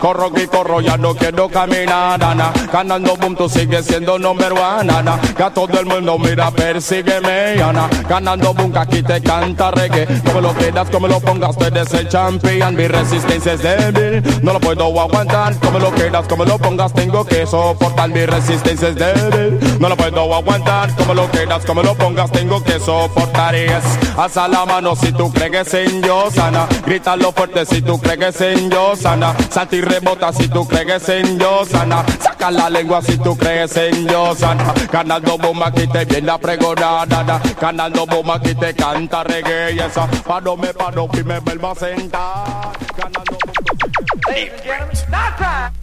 Corro 0.00 0.30
y 0.36 0.46
corro, 0.46 0.80
ya 0.80 0.96
no 0.96 1.14
quiero 1.14 1.48
caminar, 1.48 2.22
Ana. 2.22 2.52
Ganando 2.72 3.16
boom, 3.16 3.36
tú 3.36 3.48
sigues 3.48 3.86
siendo 3.86 4.18
number 4.18 4.52
one, 4.52 4.92
Ana. 4.92 5.18
Que 5.36 5.42
a 5.42 5.50
todo 5.50 5.78
el 5.80 5.86
mundo, 5.86 6.18
mira, 6.18 6.50
persígueme, 6.50 7.62
Ana. 7.62 7.88
Ganando 8.08 8.54
boom, 8.54 8.72
que 8.72 8.78
aquí 8.78 9.02
te 9.02 9.20
canta 9.20 9.70
reggae. 9.70 10.06
Como 10.24 10.40
lo 10.40 10.52
quieras, 10.54 10.88
como 10.90 11.08
lo 11.08 11.20
pongas, 11.20 11.56
tú 11.56 11.64
eres 11.64 11.92
el 11.94 12.08
champion. 12.08 12.74
Mi 12.76 12.86
resistencia 12.88 13.52
es 13.54 13.62
débil, 13.62 14.22
no 14.42 14.52
lo 14.52 14.60
puedo 14.60 15.00
aguantar. 15.00 15.54
Como 15.60 15.78
lo 15.78 15.90
quieras, 15.90 16.26
como 16.28 16.44
lo 16.44 16.58
pongas, 16.58 16.92
tengo 16.92 17.24
que 17.24 17.46
soportar. 17.46 18.08
Mi 18.10 18.26
resistencia 18.26 18.88
es 18.88 18.94
débil, 18.94 19.58
no 19.78 19.88
lo 19.88 19.96
puedo 19.96 20.34
aguantar. 20.34 20.94
Como 20.96 21.14
lo 21.14 21.28
quieras, 21.30 21.64
como 21.66 21.82
lo 21.82 21.94
pongas, 21.94 22.30
tengo 22.32 22.62
que 22.62 22.78
soportar. 22.78 23.54
Y 23.54 23.64
es, 23.64 23.84
alza 24.16 24.48
la 24.48 24.64
mano 24.64 24.94
si 24.96 25.12
tú 25.12 25.32
crees 25.32 25.72
en 25.74 26.02
yo, 26.02 26.30
sana. 26.30 26.66
Grítalo 26.86 27.32
fuerte 27.32 27.66
si 27.66 27.82
tú 27.82 27.98
crees 27.98 28.29
en 28.38 28.70
yo, 28.70 28.94
sana. 28.94 29.34
Salta 29.50 29.76
y 29.76 29.80
rebota 29.80 30.32
si 30.32 30.48
tú 30.48 30.66
crees 30.68 31.08
en 31.08 31.38
Dios, 31.38 31.74
Ana. 31.74 32.04
Saca 32.22 32.50
la 32.50 32.70
lengua 32.70 33.02
si 33.02 33.18
tú 33.18 33.36
crees 33.36 33.76
en 33.76 34.06
Dios, 34.06 34.42
Ana. 34.42 34.72
Ganando 34.92 35.36
bomba 35.38 35.68
aquí 35.68 35.86
te 35.86 36.04
viene 36.04 36.30
a 36.30 36.38
pregonar, 36.38 37.12
Ana. 37.12 37.40
Ganando 37.60 38.06
bomba 38.06 38.36
aquí 38.36 38.54
te 38.54 38.74
canta 38.74 39.24
reggae, 39.24 39.72
y 39.72 39.80
esa. 39.80 40.06
Me 40.06 40.74
paro 40.74 41.08
y 41.12 41.24
me 41.24 41.38
vuelvo 41.40 41.70
a 41.70 41.74
sentar. 41.74 42.72
Ganando 42.96 43.38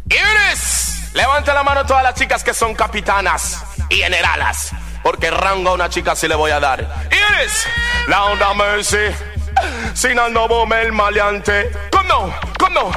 Iris, 0.05 1.11
levante 1.13 1.53
la 1.53 1.63
mano 1.63 1.85
todas 1.85 2.03
las 2.03 2.15
chicas 2.15 2.43
que 2.43 2.53
son 2.53 2.75
capitanas 2.75 3.63
y 3.89 3.95
generalas. 3.95 4.71
Porque 5.03 5.31
rango 5.31 5.71
a 5.71 5.73
una 5.73 5.89
chica 5.89 6.15
sí 6.15 6.27
le 6.27 6.35
voy 6.35 6.51
a 6.51 6.59
dar. 6.59 6.81
Iris, 7.11 7.65
la 8.07 8.25
onda 8.25 8.53
mercy. 8.53 9.36
Sin 9.93 10.17
boom 10.33 10.73
el 10.73 10.91
maleante. 10.91 11.71
¿Cómo? 11.91 12.33
¿Cómo? 12.59 12.91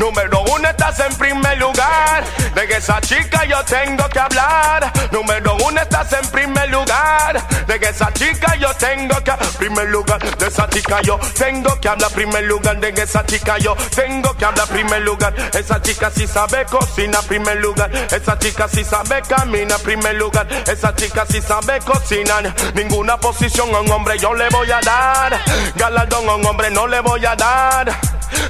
Número 0.00 0.42
uno 0.50 0.68
estás 0.68 0.98
en 1.00 1.14
primer 1.16 1.58
lugar. 1.58 2.24
De 2.54 2.66
que 2.66 2.76
esa 2.76 3.00
chica 3.02 3.44
yo 3.44 3.62
tengo 3.64 4.08
que 4.08 4.18
hablar. 4.18 4.90
Número 5.12 5.56
uno 5.66 5.80
estás 5.80 6.12
en 6.14 6.26
primer 6.30 6.70
lugar. 6.70 7.46
De 7.66 7.78
que 7.78 7.88
esa 7.88 8.10
chica 8.14 8.56
yo 8.56 8.72
tengo 8.74 9.22
que 9.22 9.32
primer 9.58 9.88
lugar. 9.88 10.18
De 10.38 10.46
esa 10.46 10.68
chica 10.70 11.02
yo 11.02 11.18
tengo 11.38 11.78
que 11.80 11.88
hablar. 11.88 12.10
Primer 12.12 12.44
lugar. 12.44 12.80
De 12.80 12.94
que 12.94 13.02
esa 13.02 13.24
chica 13.26 13.58
yo 13.58 13.76
tengo 13.94 14.34
que 14.36 14.44
hablar. 14.44 14.66
Primer 14.68 15.02
lugar. 15.02 15.34
Esa 15.52 15.82
chica 15.82 16.10
sí 16.10 16.26
sabe 16.26 16.64
cocina. 16.64 17.20
Primer 17.22 17.58
lugar. 17.58 17.90
Esa 17.94 18.38
chica 18.38 18.68
sí 18.68 18.82
sabe 18.84 19.20
caminar. 19.22 19.80
Primer 19.80 20.14
lugar. 20.14 20.46
Esa 20.66 20.94
chica 20.94 21.26
sí 21.28 21.42
sabe 21.42 21.78
cocinar. 21.80 22.54
Ninguna 22.74 23.18
posición 23.18 23.74
a 23.74 23.80
un 23.80 23.90
hombre 23.90 24.18
yo 24.18 24.32
le 24.32 24.48
voy 24.48 24.70
a 24.72 24.80
dar. 24.80 25.38
Galardón 25.76 26.28
a 26.28 26.34
un 26.34 26.46
hombre 26.46 26.70
no 26.70 26.86
le 26.86 27.00
voy 27.00 27.24
a 27.24 27.34
dar. 27.36 27.90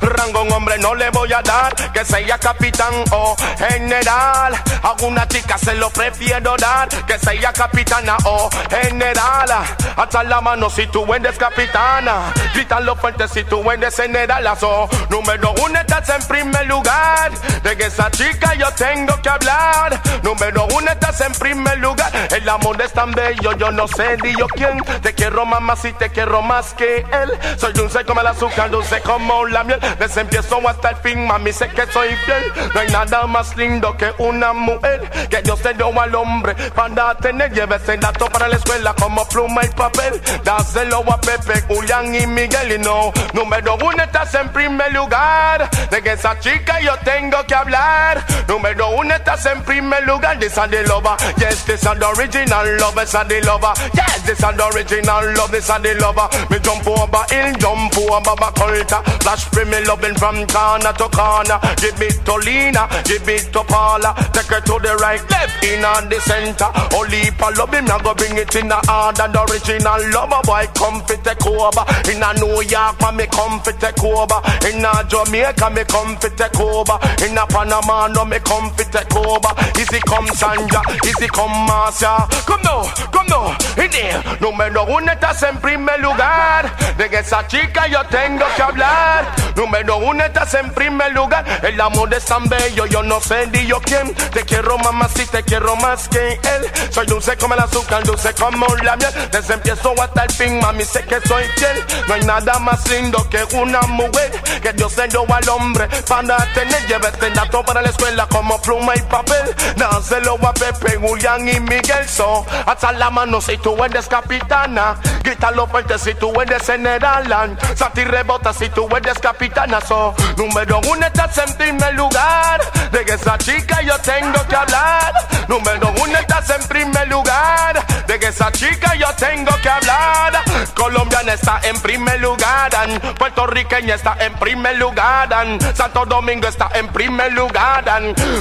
Rango 0.01 0.40
a 0.40 0.42
un 0.42 0.53
hombre 0.53 0.79
no 0.79 0.94
le 0.94 1.11
voy 1.11 1.33
a 1.33 1.42
dar. 1.42 1.75
Que 1.92 2.05
sea 2.05 2.38
capitán 2.38 2.92
o 3.11 3.37
general. 3.59 4.55
A 4.83 4.92
una 5.03 5.27
chica 5.29 5.59
se 5.59 5.75
lo 5.75 5.90
prefiero 5.90 6.57
dar. 6.57 6.88
Que 7.07 7.18
sea 7.18 7.53
capitana 7.53 8.16
o 8.25 8.51
general. 8.70 9.51
Hasta 9.96 10.22
la 10.22 10.40
mano 10.40 10.70
si 10.70 10.87
tú 10.87 11.12
eres 11.14 11.37
capitana. 11.38 12.33
Grítalo 12.55 12.96
fuerte 12.96 13.29
si 13.29 13.44
tú 13.44 13.68
eres 13.70 13.96
general. 13.96 14.48
So, 14.59 14.88
número 15.09 15.53
uno 15.64 15.79
estás 15.81 16.09
en 16.09 16.26
primer 16.26 16.66
lugar. 16.66 17.33
De 17.62 17.76
que 17.76 17.87
esa 17.87 18.11
chica 18.11 18.55
yo 18.55 18.70
tengo 18.72 19.20
que 19.22 19.29
hablar. 19.29 20.00
Número 20.22 20.66
uno 20.74 20.90
estás 20.90 21.20
en 21.20 21.33
primer 21.33 21.79
lugar. 21.79 22.11
El 22.31 22.48
amor 22.48 22.81
es 22.83 22.92
tan 22.92 23.12
bello, 23.12 23.53
yo 23.53 23.70
no 23.70 23.87
sé 23.88 24.16
ni 24.22 24.37
yo 24.37 24.46
quién. 24.48 24.79
Te 25.03 25.14
quiero 25.14 25.46
más 25.46 25.85
y 25.85 25.92
te 25.92 26.11
quiero 26.11 26.42
más 26.42 26.74
que 26.74 26.98
él. 26.98 27.38
Soy 27.59 27.72
dulce 27.72 28.05
como 28.05 28.20
el 28.20 28.26
azúcar, 28.26 28.70
dulce 28.70 29.00
como 29.03 29.46
la 29.46 29.64
miel. 29.64 29.81
Desde 29.98 30.22
empiezo 30.22 30.61
hasta 30.68 30.90
el 30.90 30.96
fin, 30.96 31.26
mami, 31.26 31.53
sé 31.53 31.68
que 31.68 31.87
soy 31.92 32.14
fiel. 32.24 32.70
No 32.74 32.81
hay 32.81 32.88
nada 32.88 33.26
más 33.26 33.57
lindo 33.57 33.96
que 33.96 34.12
una 34.18 34.53
mujer 34.53 35.09
que 35.29 35.42
Dios 35.42 35.61
te 35.61 35.74
dio 35.74 35.98
al 36.00 36.14
hombre 36.14 36.55
para 36.74 37.14
tener. 37.16 37.53
Llévese 37.53 37.94
el 37.94 38.00
dato 38.00 38.26
para 38.26 38.48
la 38.48 38.57
escuela 38.57 38.94
como 38.94 39.26
pluma 39.29 39.64
y 39.64 39.68
papel. 39.81 40.21
Dáselo 40.45 41.03
a 41.11 41.21
Pepe, 41.21 41.62
Julián 41.62 42.14
y 42.14 42.27
Miguel. 42.27 42.73
Y 42.73 42.79
no, 42.79 43.12
número 43.33 43.77
uno 43.77 44.03
estás 44.03 44.35
en 44.35 44.49
primer 44.51 44.93
lugar. 44.93 45.69
De 45.90 46.03
que 46.03 46.12
esa 46.12 46.38
chica 46.38 46.81
yo 46.81 46.97
tengo 46.99 47.45
que 47.47 47.55
hablar. 47.55 48.25
Número 48.47 48.90
uno 48.90 49.14
estás 49.14 49.47
en 49.47 49.62
primer 49.62 50.05
lugar. 50.05 50.38
This 50.38 50.57
is 50.57 50.71
the 50.71 50.83
lover. 50.87 51.16
Yes, 51.38 51.64
this 51.64 51.83
is 51.83 51.99
the 51.99 52.07
original 52.16 52.66
love. 52.79 52.95
This 52.95 53.14
is 53.14 53.29
the 53.29 53.40
lover. 53.43 53.73
Yes, 53.95 54.23
this 54.23 54.38
is 54.38 54.57
the 54.57 54.64
original 54.75 55.25
love. 55.37 55.51
This 55.51 55.69
is 55.69 55.83
the 55.83 55.95
lover. 55.95 56.29
Me 56.51 56.59
jump 56.61 56.87
over 56.87 57.25
hill, 57.31 57.55
jump 57.59 57.97
over 57.97 58.35
my 58.38 58.51
culture. 58.53 59.03
Flash 59.23 59.45
for 59.47 59.64
me 59.64 59.81
loving 59.87 60.14
from 60.16 60.47
corner 60.47 60.93
to 60.93 61.09
corner. 61.09 61.59
Give 61.81 62.03
it 62.03 62.25
to 62.27 62.35
Lena, 62.37 62.85
give 63.05 63.29
it 63.29 63.53
to 63.53 63.64
Paula. 63.64 64.14
Take 64.33 64.53
it 64.53 64.66
to 64.66 64.79
the 64.83 64.95
right, 65.01 65.23
left, 65.31 65.64
in 65.64 65.85
on 65.85 66.09
the 66.09 66.21
center. 66.21 66.69
Only 66.95 67.31
for 67.38 67.53
him, 67.73 67.87
I 67.88 67.99
go 68.03 68.14
bring 68.14 68.37
it 68.37 68.55
in 68.55 68.69
the 68.69 68.77
hard 68.87 69.19
and 69.21 69.37
original 69.37 69.70
lover 69.79 70.43
boy. 70.45 70.67
Come 70.75 71.03
fit 71.05 71.23
take 71.23 71.47
over. 71.47 71.85
In 72.11 72.23
a 72.23 72.33
New 72.35 72.63
York, 72.63 73.01
man, 73.01 73.17
me 73.17 73.27
come 73.27 73.61
fit 73.61 73.79
take 73.79 74.03
over. 74.03 74.41
In 74.67 74.85
a 74.85 75.05
Jamaica, 75.09 75.71
me 75.71 75.85
come 75.85 76.17
fit 76.17 76.37
take 76.37 76.59
over. 76.59 76.99
In 77.25 77.39
a 77.39 77.47
Panama, 77.47 78.09
no, 78.09 78.25
me 78.25 78.39
come 78.41 78.71
fit 78.75 78.91
take 78.91 79.15
over. 79.15 79.53
Easy 79.79 80.01
come 80.01 80.27
Sanja, 80.29 80.83
easy 81.07 81.29
come 81.29 81.67
Marcia. 81.67 82.27
Come 82.47 82.63
now, 82.63 82.83
come 83.13 83.27
now, 83.29 83.57
in 83.77 83.91
there. 83.91 84.23
Número 84.41 84.85
uno 84.85 85.13
estás 85.13 85.43
en 85.43 85.59
primer 85.59 86.01
lugar. 86.01 86.71
De 86.97 87.07
esa 87.07 87.47
chica 87.47 87.87
yo 87.87 88.05
tengo 88.07 88.45
que 88.57 88.63
hablar. 88.63 89.27
Número 89.57 89.97
uno 89.99 90.25
estás 90.25 90.55
en 90.55 90.71
primer 90.73 91.13
lugar. 91.13 91.45
El 91.63 91.81
amor 91.81 92.13
es 92.15 92.25
tan 92.25 92.49
bello, 92.49 92.87
yo 92.87 93.03
no 93.03 93.21
sé 93.21 93.47
ni 93.49 93.67
yo 93.67 93.81
quién. 93.81 94.15
Te 94.33 94.45
quiero 94.45 94.79
más 94.79 95.13
si 95.13 95.27
te 95.27 95.43
quiero 95.43 95.77
más 95.77 96.09
que 96.09 96.33
él. 96.33 96.91
Soy 96.91 97.07
dulce 97.07 97.37
como 97.37 97.55
el 97.55 97.61
azúcar, 97.61 98.03
dulce 98.05 98.35
como 98.35 98.67
la 98.83 98.97
miel. 98.97 99.11
Empiezo 99.61 99.94
hasta 100.03 100.25
el 100.25 100.33
fin, 100.33 100.59
mami, 100.61 100.85
sé 100.85 101.05
que 101.05 101.20
soy 101.27 101.44
fiel. 101.57 101.85
No 102.09 102.14
hay 102.14 102.25
nada 102.25 102.59
más 102.59 102.88
lindo 102.88 103.29
que 103.29 103.44
una 103.57 103.81
mujer 103.83 104.31
que 104.62 104.73
Dios 104.73 104.92
se 104.92 105.07
dio 105.09 105.25
al 105.33 105.49
hombre 105.49 105.87
para 106.09 106.37
tener. 106.55 106.87
Llévete 106.87 107.31
dato 107.31 107.62
para 107.62 107.83
la 107.83 107.90
escuela 107.90 108.27
como 108.27 108.61
pluma 108.62 108.94
y 108.96 109.03
papel. 109.03 109.55
Dáselo 109.77 110.38
a 110.46 110.55
Pepe, 110.55 110.96
Julián 110.96 111.46
y 111.46 111.61
Miguel. 111.61 112.09
So, 112.09 112.46
hasta 112.66 112.92
la 112.92 113.11
mano 113.11 113.40
si 113.40 113.59
tú 113.59 113.83
eres 113.85 114.09
capitana. 114.09 114.96
Grítalo 115.23 115.66
fuerte 115.66 115.99
si 115.99 116.14
tú 116.14 116.33
eres 116.40 116.64
general. 116.64 117.59
Sati 117.77 118.05
rebota 118.05 118.53
si 118.53 118.68
tú 118.70 118.88
eres 118.96 119.18
capitana. 119.18 119.81
So, 119.83 120.14
número 120.37 120.81
uno 120.90 121.07
estás 121.07 121.37
en 121.38 121.55
primer 121.57 121.94
lugar. 121.94 122.61
De 122.90 123.05
que 123.05 123.12
esa 123.12 123.37
chica 123.38 123.83
yo 123.83 123.99
tengo 123.99 124.46
que 124.49 124.57
hablar. 124.57 125.12
Número 125.49 125.92
uno 126.03 126.18
estás 126.18 126.49
en 126.51 126.66
primer 126.66 127.09
lugar. 127.09 127.87
De 128.07 128.18
que 128.18 128.29
esa 128.29 128.51
chica 128.53 128.94
yo 128.94 129.09
tengo 129.16 129.50
que 129.63 129.69
hablar. 129.69 130.43
Colombiana 130.75 131.35
está 131.35 131.61
en 131.63 131.81
primer 131.81 132.21
lugar. 132.21 132.71
Puertorriqueña 133.19 133.95
está 133.95 134.17
en 134.21 134.33
primer 134.35 134.77
lugar. 134.77 135.29
Santo 135.75 136.07
Domingo 136.07 136.49
está 136.49 136.71
en 136.75 136.89
primer 136.89 137.33
lugar. 137.33 137.85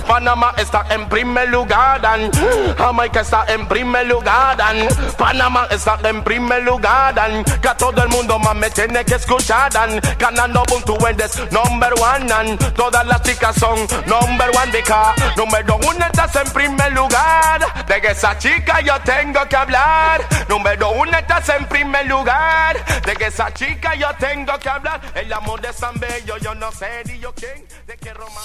Panamá 0.08 0.54
está 0.58 0.86
en 0.90 1.08
primer 1.10 1.50
lugar. 1.50 2.02
Jamaica 2.78 3.22
está 3.22 3.46
en 3.48 3.68
primer 3.68 4.06
lugar. 4.08 4.58
Panamá 5.18 5.68
está 5.70 5.98
en 6.04 6.24
primer 6.24 6.64
lugar. 6.64 7.16
Que 7.62 7.68
a 7.68 7.76
todo 7.76 8.02
el 8.04 8.10
mundo 8.10 8.40
más 8.40 8.56
me 8.56 8.70
tiene 8.70 9.04
que 9.04 9.16
escuchar. 9.16 9.72
Ganando 10.18 10.64
punto 10.64 10.98
eres 11.08 11.38
number 11.52 11.94
one. 11.94 12.58
Todas 12.76 13.06
las 13.06 13.22
chicas 13.24 13.56
son 13.56 13.80
number 14.06 14.50
one. 14.56 14.72
De 14.72 14.84
número 15.36 15.78
uno 15.78 16.06
estás 16.06 16.36
en 16.36 16.52
primer 16.52 16.92
lugar. 16.94 17.86
De 17.86 17.98
esa 18.10 18.38
chica 18.38 18.82
yo 18.82 19.00
tengo 19.02 19.46
que 19.48 19.56
hablar. 19.56 20.22
Número 20.48 20.90
uno 20.92 20.99
estás 21.08 21.50
en 21.50 21.66
primer 21.68 22.06
lugar. 22.08 22.84
De 23.06 23.16
que 23.16 23.28
esa 23.28 23.54
chica 23.54 23.96
yo 23.96 24.08
tengo 24.20 24.58
que 24.60 24.70
hablar. 24.70 25.02
El 25.16 25.32
amor 25.32 25.62
de 25.62 25.72
San 25.74 26.00
Bello, 26.00 26.38
yo 26.38 26.54
no 26.56 26.72
sé 26.72 27.04
ni 27.06 27.20
yo 27.20 27.34
quién. 27.34 27.66
De 27.88 27.98
que 27.98 28.14
Roma. 28.14 28.42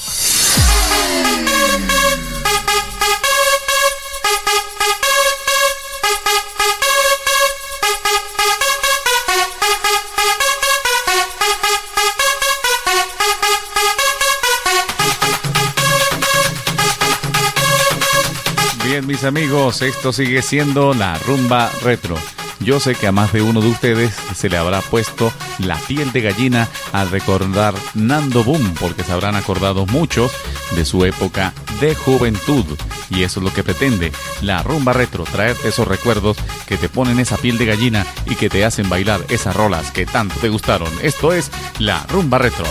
Bien, 18.85 19.07
mis 19.07 19.25
amigos, 19.25 19.83
esto 19.83 20.13
sigue 20.13 20.43
siendo 20.43 20.95
la 20.95 21.19
rumba 21.19 21.71
retro. 21.83 22.17
Yo 22.65 22.81
sé 22.81 22.95
que 22.95 23.07
a 23.07 23.13
más 23.13 23.31
de 23.35 23.43
uno 23.43 23.61
de 23.61 23.69
ustedes 23.69 24.15
se 24.35 24.49
le 24.49 24.57
habrá 24.57 24.81
puesto 24.81 25.31
la 25.59 25.77
piel 25.77 26.13
de 26.13 26.23
gallina 26.23 26.67
al 26.93 27.11
recordar 27.11 27.75
Nando 27.93 28.43
Boom, 28.43 28.75
porque 28.81 29.05
se 29.05 29.13
habrán 29.13 29.37
acordado 29.37 29.85
muchos 29.85 30.33
de 30.75 30.87
su 30.87 31.05
época 31.05 31.53
de 31.83 31.95
juventud. 31.95 32.65
Y 33.11 33.23
eso 33.23 33.41
es 33.41 33.45
lo 33.45 33.53
que 33.53 33.63
pretende 33.63 34.13
la 34.41 34.63
rumba 34.63 34.95
retro, 34.95 35.25
traer 35.25 35.57
esos 35.65 35.87
recuerdos 35.87 36.39
que 36.67 36.79
te 36.79 36.89
ponen 36.89 37.21
esa 37.21 37.37
piel 37.37 37.59
de 37.59 37.67
gallina 37.67 38.07
y 38.25 38.35
que 38.35 38.49
te 38.49 38.65
hacen 38.65 38.89
bailar 38.89 39.21
esas 39.29 39.55
rolas 39.55 39.91
que 39.91 40.07
tanto 40.07 40.37
te 40.41 40.49
gustaron. 40.49 40.89
Esto 41.03 41.35
es 41.35 41.51
la 41.79 42.07
rumba 42.07 42.39
retro. 42.39 42.65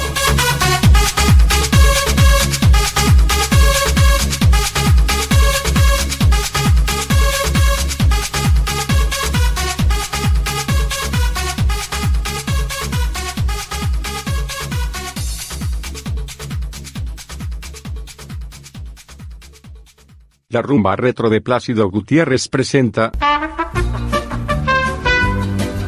La 20.53 20.61
rumba 20.61 20.95
retro 20.95 21.31
de 21.31 21.41
Plácido 21.41 21.89
Gutiérrez 21.89 22.47
presenta 22.47 23.11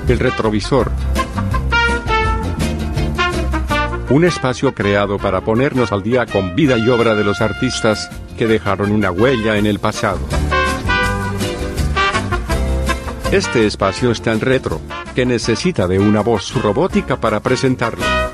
El 0.08 0.18
retrovisor. 0.18 0.92
un 4.10 4.26
espacio 4.26 4.74
creado 4.74 5.20
para 5.20 5.42
ponernos 5.42 5.92
al 5.92 6.02
día 6.02 6.26
con 6.26 6.56
vida 6.56 6.80
y 6.80 6.90
obra 6.90 7.14
de 7.14 7.24
los 7.24 7.42
artistas 7.42 8.10
que 8.40 8.48
dejaron 8.48 8.92
una 8.92 9.12
huella 9.12 9.56
en 9.58 9.68
el 9.68 9.78
pasado. 9.78 10.18
Este 13.32 13.68
espacio 13.68 14.10
es 14.10 14.24
tan 14.24 14.42
retro 14.42 14.82
que 15.14 15.28
necesita 15.28 15.88
de 15.88 16.00
una 16.00 16.22
voz 16.22 16.60
robótica 16.60 17.22
para 17.22 17.40
presentarlo. 17.40 18.25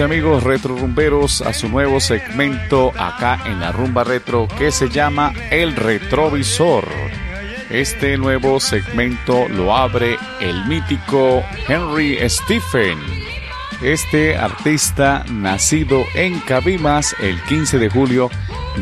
Amigos 0.00 0.42
retrorumberos 0.42 1.40
a 1.42 1.52
su 1.52 1.68
nuevo 1.68 2.00
segmento 2.00 2.92
acá 2.98 3.40
en 3.44 3.60
la 3.60 3.70
rumba 3.70 4.02
retro 4.02 4.48
que 4.58 4.72
se 4.72 4.88
llama 4.88 5.32
El 5.50 5.76
Retrovisor. 5.76 6.88
Este 7.70 8.16
nuevo 8.16 8.58
segmento 8.60 9.48
lo 9.48 9.76
abre 9.76 10.16
el 10.40 10.64
mítico 10.64 11.44
Henry 11.68 12.18
Stephen. 12.28 12.98
Este 13.82 14.36
artista 14.36 15.24
nacido 15.30 16.04
en 16.14 16.40
Cabimas 16.40 17.14
el 17.20 17.40
15 17.42 17.78
de 17.78 17.90
julio 17.90 18.30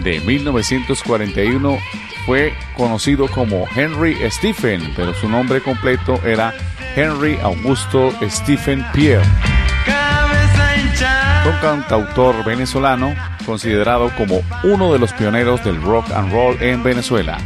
de 0.03 0.20
1941 0.20 1.79
fue 2.25 2.55
conocido 2.77 3.29
como 3.29 3.66
Henry 3.75 4.16
Stephen, 4.31 4.92
pero 4.96 5.12
su 5.14 5.29
nombre 5.29 5.61
completo 5.61 6.18
era 6.25 6.55
Henry 6.96 7.38
Augusto 7.42 8.12
Stephen 8.31 8.85
Pierre 8.92 9.52
cantautor 11.62 12.44
venezolano 12.44 13.14
considerado 13.46 14.11
como 14.16 14.42
uno 14.64 14.92
de 14.92 14.98
los 14.98 15.12
pioneros 15.12 15.64
del 15.64 15.81
rock 15.81 16.11
and 16.11 16.33
roll 16.33 16.61
en 16.61 16.83
Venezuela. 16.83 17.38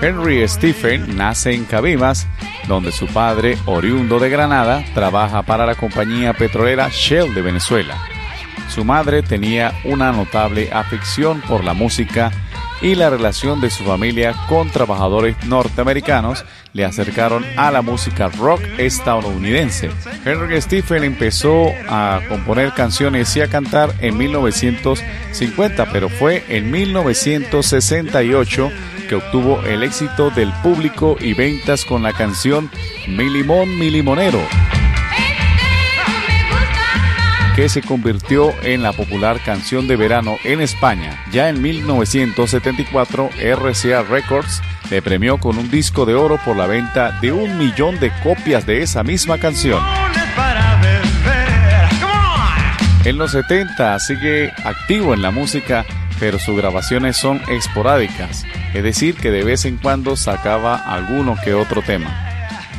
Henry 0.00 0.46
Stephen 0.46 1.16
nace 1.16 1.52
en 1.52 1.64
Cabimas, 1.64 2.28
donde 2.68 2.92
su 2.92 3.06
padre, 3.08 3.58
oriundo 3.66 4.20
de 4.20 4.30
Granada, 4.30 4.84
trabaja 4.94 5.42
para 5.42 5.66
la 5.66 5.74
compañía 5.74 6.34
petrolera 6.34 6.88
Shell 6.88 7.34
de 7.34 7.42
Venezuela. 7.42 7.96
Su 8.68 8.84
madre 8.84 9.22
tenía 9.22 9.74
una 9.82 10.12
notable 10.12 10.70
afición 10.72 11.40
por 11.40 11.64
la 11.64 11.74
música 11.74 12.30
y 12.80 12.94
la 12.94 13.10
relación 13.10 13.60
de 13.60 13.70
su 13.70 13.84
familia 13.84 14.34
con 14.48 14.70
trabajadores 14.70 15.36
norteamericanos 15.46 16.44
le 16.72 16.84
acercaron 16.84 17.44
a 17.56 17.70
la 17.70 17.82
música 17.82 18.28
rock 18.28 18.60
estadounidense. 18.78 19.90
Henry 20.24 20.60
Stephen 20.60 21.04
empezó 21.04 21.68
a 21.88 22.20
componer 22.28 22.72
canciones 22.72 23.34
y 23.36 23.40
a 23.40 23.48
cantar 23.48 23.94
en 24.00 24.16
1950, 24.16 25.92
pero 25.92 26.08
fue 26.08 26.44
en 26.48 26.70
1968 26.70 28.70
que 29.08 29.14
obtuvo 29.14 29.62
el 29.62 29.82
éxito 29.82 30.30
del 30.30 30.52
público 30.62 31.16
y 31.18 31.34
ventas 31.34 31.84
con 31.84 32.02
la 32.02 32.12
canción 32.12 32.70
Mi 33.06 33.30
Limón, 33.30 33.78
Mi 33.78 33.90
Limonero 33.90 34.40
que 37.58 37.68
se 37.68 37.82
convirtió 37.82 38.54
en 38.62 38.84
la 38.84 38.92
popular 38.92 39.40
canción 39.44 39.88
de 39.88 39.96
verano 39.96 40.36
en 40.44 40.60
España. 40.60 41.24
Ya 41.32 41.48
en 41.48 41.60
1974, 41.60 43.30
RCA 43.36 44.04
Records 44.04 44.62
le 44.92 45.02
premió 45.02 45.38
con 45.38 45.58
un 45.58 45.68
disco 45.68 46.06
de 46.06 46.14
oro 46.14 46.38
por 46.44 46.56
la 46.56 46.68
venta 46.68 47.18
de 47.20 47.32
un 47.32 47.58
millón 47.58 47.98
de 47.98 48.12
copias 48.22 48.64
de 48.64 48.82
esa 48.82 49.02
misma 49.02 49.38
canción. 49.38 49.82
En 53.04 53.18
los 53.18 53.32
70 53.32 53.98
sigue 53.98 54.52
activo 54.62 55.12
en 55.12 55.22
la 55.22 55.32
música, 55.32 55.84
pero 56.20 56.38
sus 56.38 56.56
grabaciones 56.56 57.16
son 57.16 57.42
esporádicas, 57.48 58.44
es 58.72 58.84
decir, 58.84 59.16
que 59.16 59.32
de 59.32 59.42
vez 59.42 59.64
en 59.64 59.78
cuando 59.78 60.14
sacaba 60.14 60.76
alguno 60.76 61.34
que 61.42 61.54
otro 61.54 61.82
tema. 61.82 62.27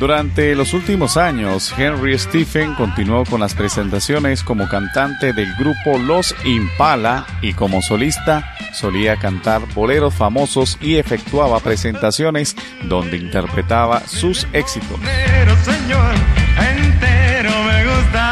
Durante 0.00 0.54
los 0.54 0.72
últimos 0.72 1.18
años, 1.18 1.74
Henry 1.76 2.18
Stephen 2.18 2.74
continuó 2.74 3.26
con 3.26 3.38
las 3.38 3.52
presentaciones 3.52 4.42
como 4.42 4.66
cantante 4.66 5.34
del 5.34 5.54
grupo 5.56 5.98
Los 5.98 6.34
Impala 6.46 7.26
y 7.42 7.52
como 7.52 7.82
solista 7.82 8.56
solía 8.72 9.16
cantar 9.16 9.60
boleros 9.74 10.14
famosos 10.14 10.78
y 10.80 10.96
efectuaba 10.96 11.60
presentaciones 11.60 12.56
donde 12.84 13.18
interpretaba 13.18 14.00
sus 14.06 14.46
éxitos. 14.54 14.98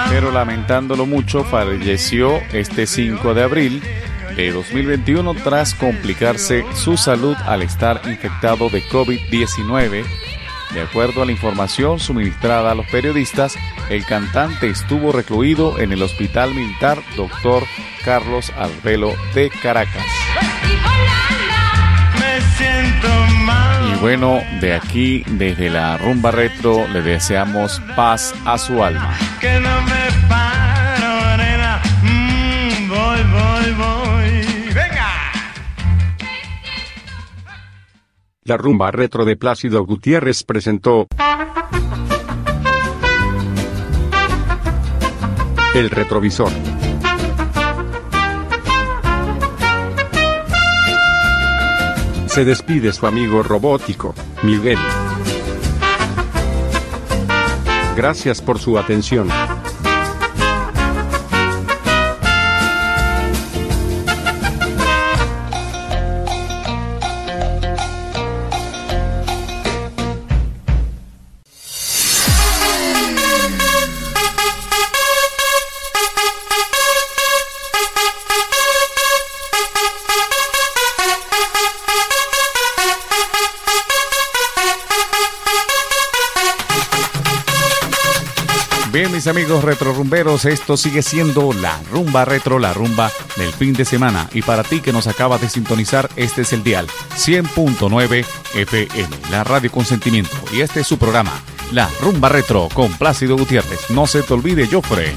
Pero 0.09 0.33
lamentándolo 0.33 1.05
mucho, 1.05 1.45
falleció 1.45 2.41
este 2.55 2.87
5 2.87 3.35
de 3.35 3.43
abril 3.43 3.83
de 4.37 4.53
2021 4.53 5.35
tras 5.35 5.75
complicarse 5.75 6.65
su 6.73 6.97
salud 6.97 7.37
al 7.45 7.61
estar 7.61 8.01
infectado 8.07 8.71
de 8.71 8.83
COVID-19 8.85 10.07
de 10.73 10.83
acuerdo 10.83 11.23
a 11.23 11.27
la 11.27 11.33
información 11.33 11.99
suministrada 11.99 12.73
a 12.73 12.75
los 12.75 12.87
periodistas, 12.87 13.57
el 13.89 14.05
cantante 14.05 14.69
estuvo 14.69 15.13
recluido 15.13 15.79
en 15.79 15.93
el 15.93 16.03
Hospital 16.03 16.55
Militar 16.55 16.99
Dr. 17.17 17.65
Carlos 18.05 18.53
Albelo 18.57 19.15
de 19.35 19.51
Caracas. 19.51 20.05
Y 23.91 24.01
bueno, 24.01 24.41
de 24.61 24.75
aquí, 24.75 25.25
desde 25.27 25.71
la 25.71 25.97
rumba 25.97 26.31
retro, 26.31 26.87
le 26.89 27.03
deseamos 27.03 27.81
paz 27.97 28.35
a 28.45 28.59
su 28.59 28.83
alma. 28.83 29.17
La 38.49 38.57
rumba 38.57 38.91
retro 38.91 39.27
de 39.27 39.37
Plácido 39.37 39.85
Gutiérrez 39.85 40.43
presentó 40.43 41.07
El 45.75 45.91
retrovisor. 45.91 46.51
Se 52.25 52.47
despide 52.47 52.95
su 52.95 53.07
amigo 53.07 53.43
robótico, 53.43 54.15
Miguel. 54.43 54.79
Gracias 57.95 58.41
por 58.41 58.59
su 58.59 58.79
atención. 58.79 59.29
Amigos 89.29 89.65
retrorumberos, 89.65 90.45
esto 90.45 90.77
sigue 90.77 91.03
siendo 91.03 91.53
la 91.53 91.79
rumba 91.91 92.25
retro, 92.25 92.59
la 92.59 92.73
rumba 92.73 93.11
del 93.37 93.53
fin 93.53 93.73
de 93.73 93.85
semana. 93.85 94.29
Y 94.33 94.43
para 94.43 94.65
ti 94.65 94.81
que 94.81 94.93
nos 94.93 95.07
acabas 95.07 95.41
de 95.41 95.49
sintonizar, 95.49 96.09
este 96.17 96.43
es 96.43 96.53
el 96.53 96.63
dial 96.63 96.87
100.9 97.17 98.25
FM, 98.55 99.17
la 99.31 99.45
radio 99.45 99.71
consentimiento. 99.71 100.37
Y 100.53 100.61
este 100.61 100.81
es 100.81 100.87
su 100.87 100.99
programa, 100.99 101.33
la 101.73 101.89
rumba 102.01 102.29
retro 102.29 102.69
con 102.73 102.93
Plácido 102.95 103.37
Gutiérrez. 103.37 103.91
No 103.91 104.07
se 104.07 104.23
te 104.23 104.35
olvide, 104.35 104.67
Jofre. 104.67 105.15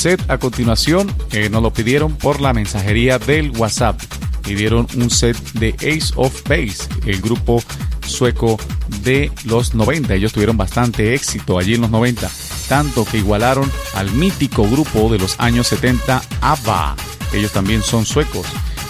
Set 0.00 0.30
a 0.30 0.38
continuación 0.38 1.14
eh, 1.30 1.50
nos 1.50 1.62
lo 1.62 1.74
pidieron 1.74 2.16
por 2.16 2.40
la 2.40 2.54
mensajería 2.54 3.18
del 3.18 3.50
WhatsApp. 3.50 4.00
y 4.46 4.54
dieron 4.54 4.86
un 4.96 5.10
set 5.10 5.36
de 5.52 5.74
Ace 5.74 6.14
of 6.16 6.42
Base, 6.48 6.88
el 7.04 7.20
grupo 7.20 7.62
sueco 8.06 8.58
de 9.02 9.30
los 9.44 9.74
90. 9.74 10.14
Ellos 10.14 10.32
tuvieron 10.32 10.56
bastante 10.56 11.14
éxito 11.14 11.58
allí 11.58 11.74
en 11.74 11.82
los 11.82 11.90
90, 11.90 12.30
tanto 12.66 13.04
que 13.04 13.18
igualaron 13.18 13.70
al 13.94 14.10
mítico 14.12 14.66
grupo 14.66 15.12
de 15.12 15.18
los 15.18 15.38
años 15.38 15.66
70 15.66 16.22
ABBA. 16.40 16.96
Ellos 17.34 17.52
también 17.52 17.82
son 17.82 18.06
suecos. 18.06 18.46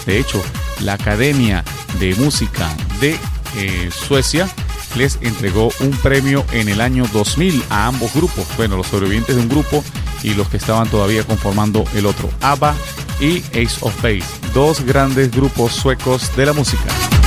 De 0.06 0.16
hecho, 0.16 0.40
la 0.82 0.92
Academia 0.92 1.64
de 1.98 2.14
Música 2.14 2.72
de 3.00 3.18
eh, 3.56 3.90
Suecia 3.90 4.48
les 4.94 5.18
entregó 5.22 5.70
un 5.80 5.90
premio 5.90 6.46
en 6.52 6.68
el 6.68 6.80
año 6.80 7.04
2000 7.12 7.64
a 7.68 7.88
ambos 7.88 8.14
grupos. 8.14 8.46
Bueno, 8.56 8.76
los 8.76 8.86
sobrevivientes 8.86 9.34
de 9.34 9.42
un 9.42 9.48
grupo 9.48 9.82
y 10.22 10.34
los 10.34 10.48
que 10.48 10.56
estaban 10.56 10.88
todavía 10.88 11.24
conformando 11.24 11.84
el 11.94 12.06
otro. 12.06 12.28
ABBA 12.40 12.74
y 13.20 13.38
Ace 13.50 13.78
of 13.80 13.94
Base, 14.02 14.24
dos 14.54 14.80
grandes 14.82 15.30
grupos 15.30 15.72
suecos 15.72 16.34
de 16.36 16.46
la 16.46 16.52
música. 16.52 17.19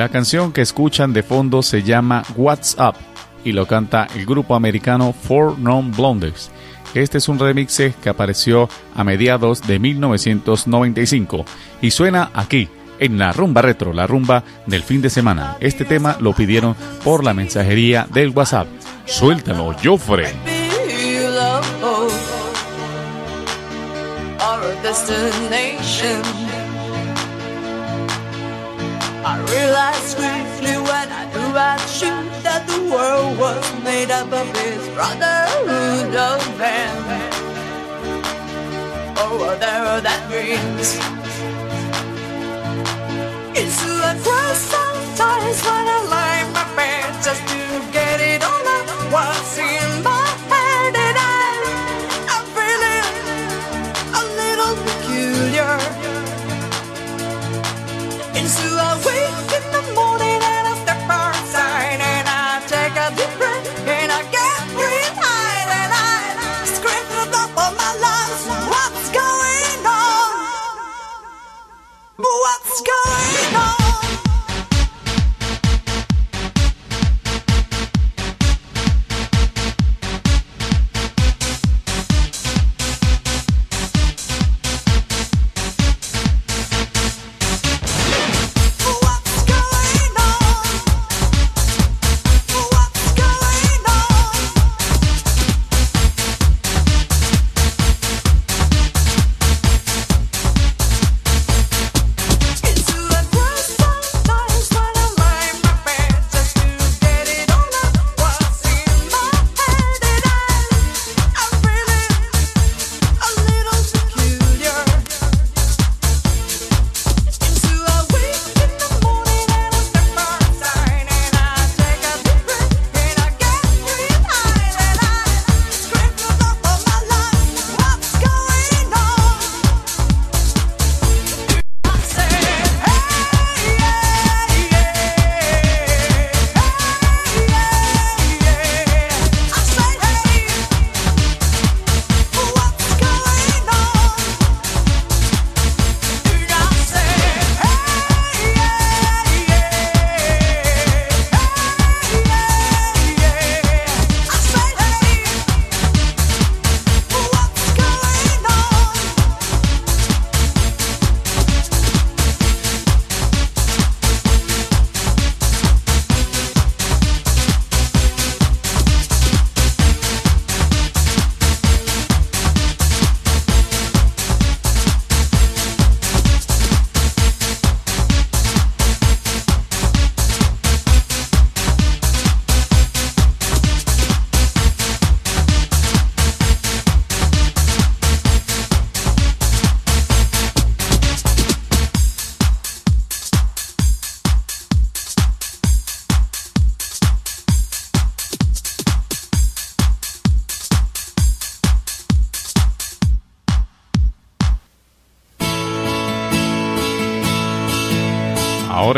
La 0.00 0.08
canción 0.08 0.50
que 0.50 0.62
escuchan 0.62 1.12
de 1.12 1.22
fondo 1.22 1.62
se 1.62 1.82
llama 1.82 2.22
What's 2.34 2.74
Up 2.78 2.94
y 3.44 3.52
lo 3.52 3.66
canta 3.66 4.08
el 4.16 4.24
grupo 4.24 4.54
americano 4.54 5.12
Four 5.12 5.58
Non 5.58 5.92
Blondes. 5.92 6.50
Este 6.94 7.18
es 7.18 7.28
un 7.28 7.38
remix 7.38 7.82
que 8.02 8.08
apareció 8.08 8.70
a 8.94 9.04
mediados 9.04 9.60
de 9.60 9.78
1995 9.78 11.44
y 11.82 11.90
suena 11.90 12.30
aquí 12.32 12.70
en 12.98 13.18
la 13.18 13.34
rumba 13.34 13.60
retro, 13.60 13.92
la 13.92 14.06
rumba 14.06 14.42
del 14.64 14.82
fin 14.82 15.02
de 15.02 15.10
semana. 15.10 15.58
Este 15.60 15.84
tema 15.84 16.16
lo 16.18 16.32
pidieron 16.32 16.76
por 17.04 17.22
la 17.22 17.34
mensajería 17.34 18.06
del 18.10 18.30
WhatsApp. 18.30 18.68
Suéltalo, 19.04 19.76
Joffre. 19.84 20.32
destination 24.82 26.39
world 32.90 33.38
was 33.38 33.64
made 33.84 34.10
up 34.10 34.32
of 34.32 34.48
his 34.56 34.88
brotherhood 34.94 36.14
of 36.14 36.58
man. 36.58 37.30
Oh, 39.16 39.56
there 39.60 40.00
that 40.06 40.20
brings. 40.28 40.88
It's 43.56 43.80
a 43.84 44.22
cross 44.22 44.58
sometimes 44.58 45.58
when 45.64 45.86
I 45.88 46.06
like. 46.10 46.19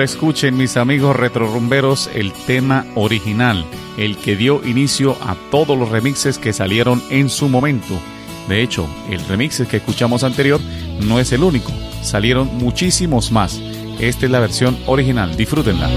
Escuchen 0.02 0.56
mis 0.56 0.76
amigos 0.76 1.14
retrorumberos 1.14 2.10
el 2.12 2.32
tema 2.32 2.84
original, 2.96 3.64
el 3.96 4.16
que 4.16 4.34
dio 4.34 4.60
inicio 4.66 5.16
a 5.22 5.36
todos 5.52 5.78
los 5.78 5.90
remixes 5.90 6.38
que 6.38 6.52
salieron 6.52 7.00
en 7.10 7.30
su 7.30 7.48
momento. 7.48 8.00
De 8.48 8.62
hecho, 8.62 8.88
el 9.08 9.24
remix 9.26 9.62
que 9.70 9.76
escuchamos 9.76 10.24
anterior 10.24 10.60
no 11.06 11.20
es 11.20 11.30
el 11.30 11.44
único, 11.44 11.70
salieron 12.02 12.48
muchísimos 12.58 13.30
más. 13.30 13.60
Esta 14.00 14.26
es 14.26 14.32
la 14.32 14.40
versión 14.40 14.76
original, 14.86 15.36
disfrútenla. 15.36 15.88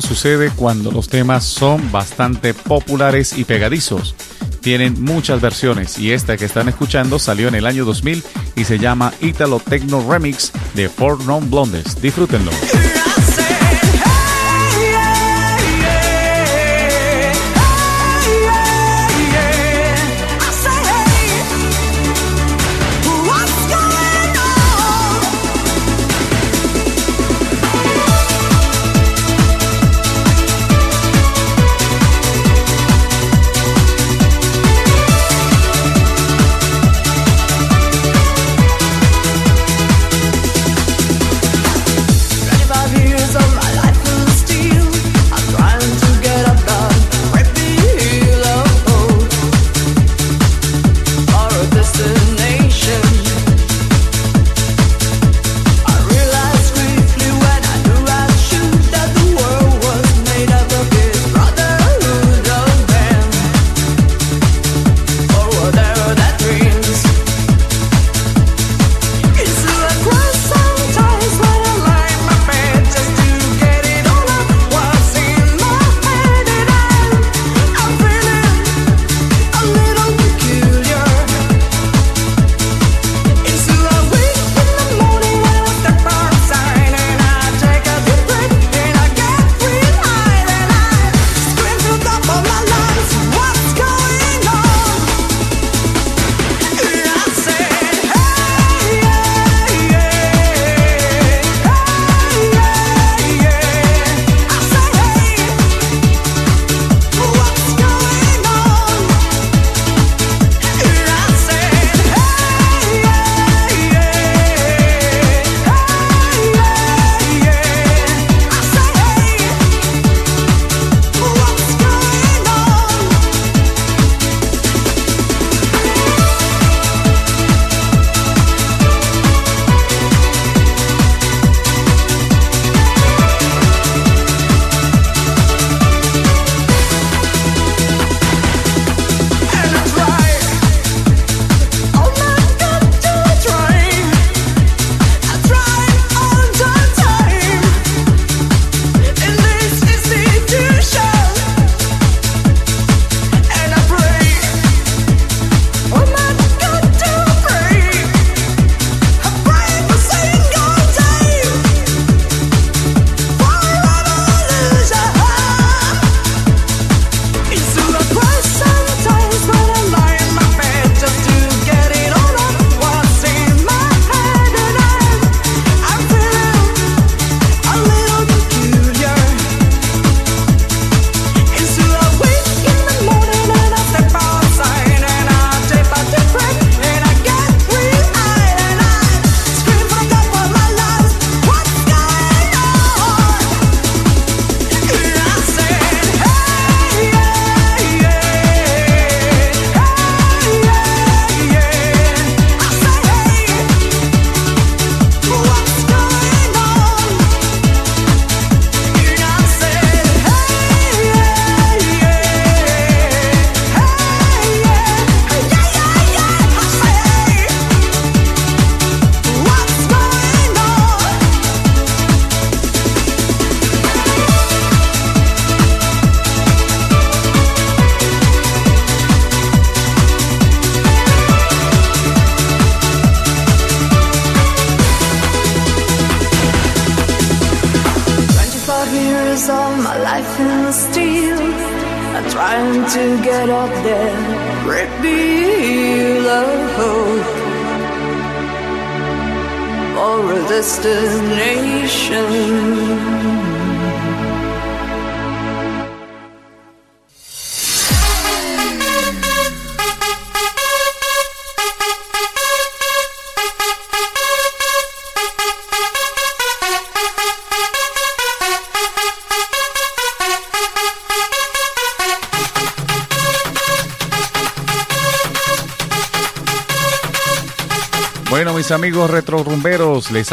Sucede 0.00 0.50
cuando 0.50 0.90
los 0.90 1.08
temas 1.08 1.44
son 1.44 1.92
bastante 1.92 2.54
populares 2.54 3.36
y 3.36 3.44
pegadizos. 3.44 4.14
Tienen 4.60 5.02
muchas 5.02 5.40
versiones 5.40 5.98
y 5.98 6.12
esta 6.12 6.36
que 6.36 6.46
están 6.46 6.68
escuchando 6.68 7.18
salió 7.18 7.48
en 7.48 7.54
el 7.54 7.66
año 7.66 7.84
2000 7.84 8.22
y 8.56 8.64
se 8.64 8.78
llama 8.78 9.12
Italo 9.20 9.60
Techno 9.60 10.04
Remix 10.10 10.52
de 10.74 10.88
Four 10.88 11.24
Non 11.24 11.50
Blondes. 11.50 12.00
Disfrútenlo. 12.00 12.50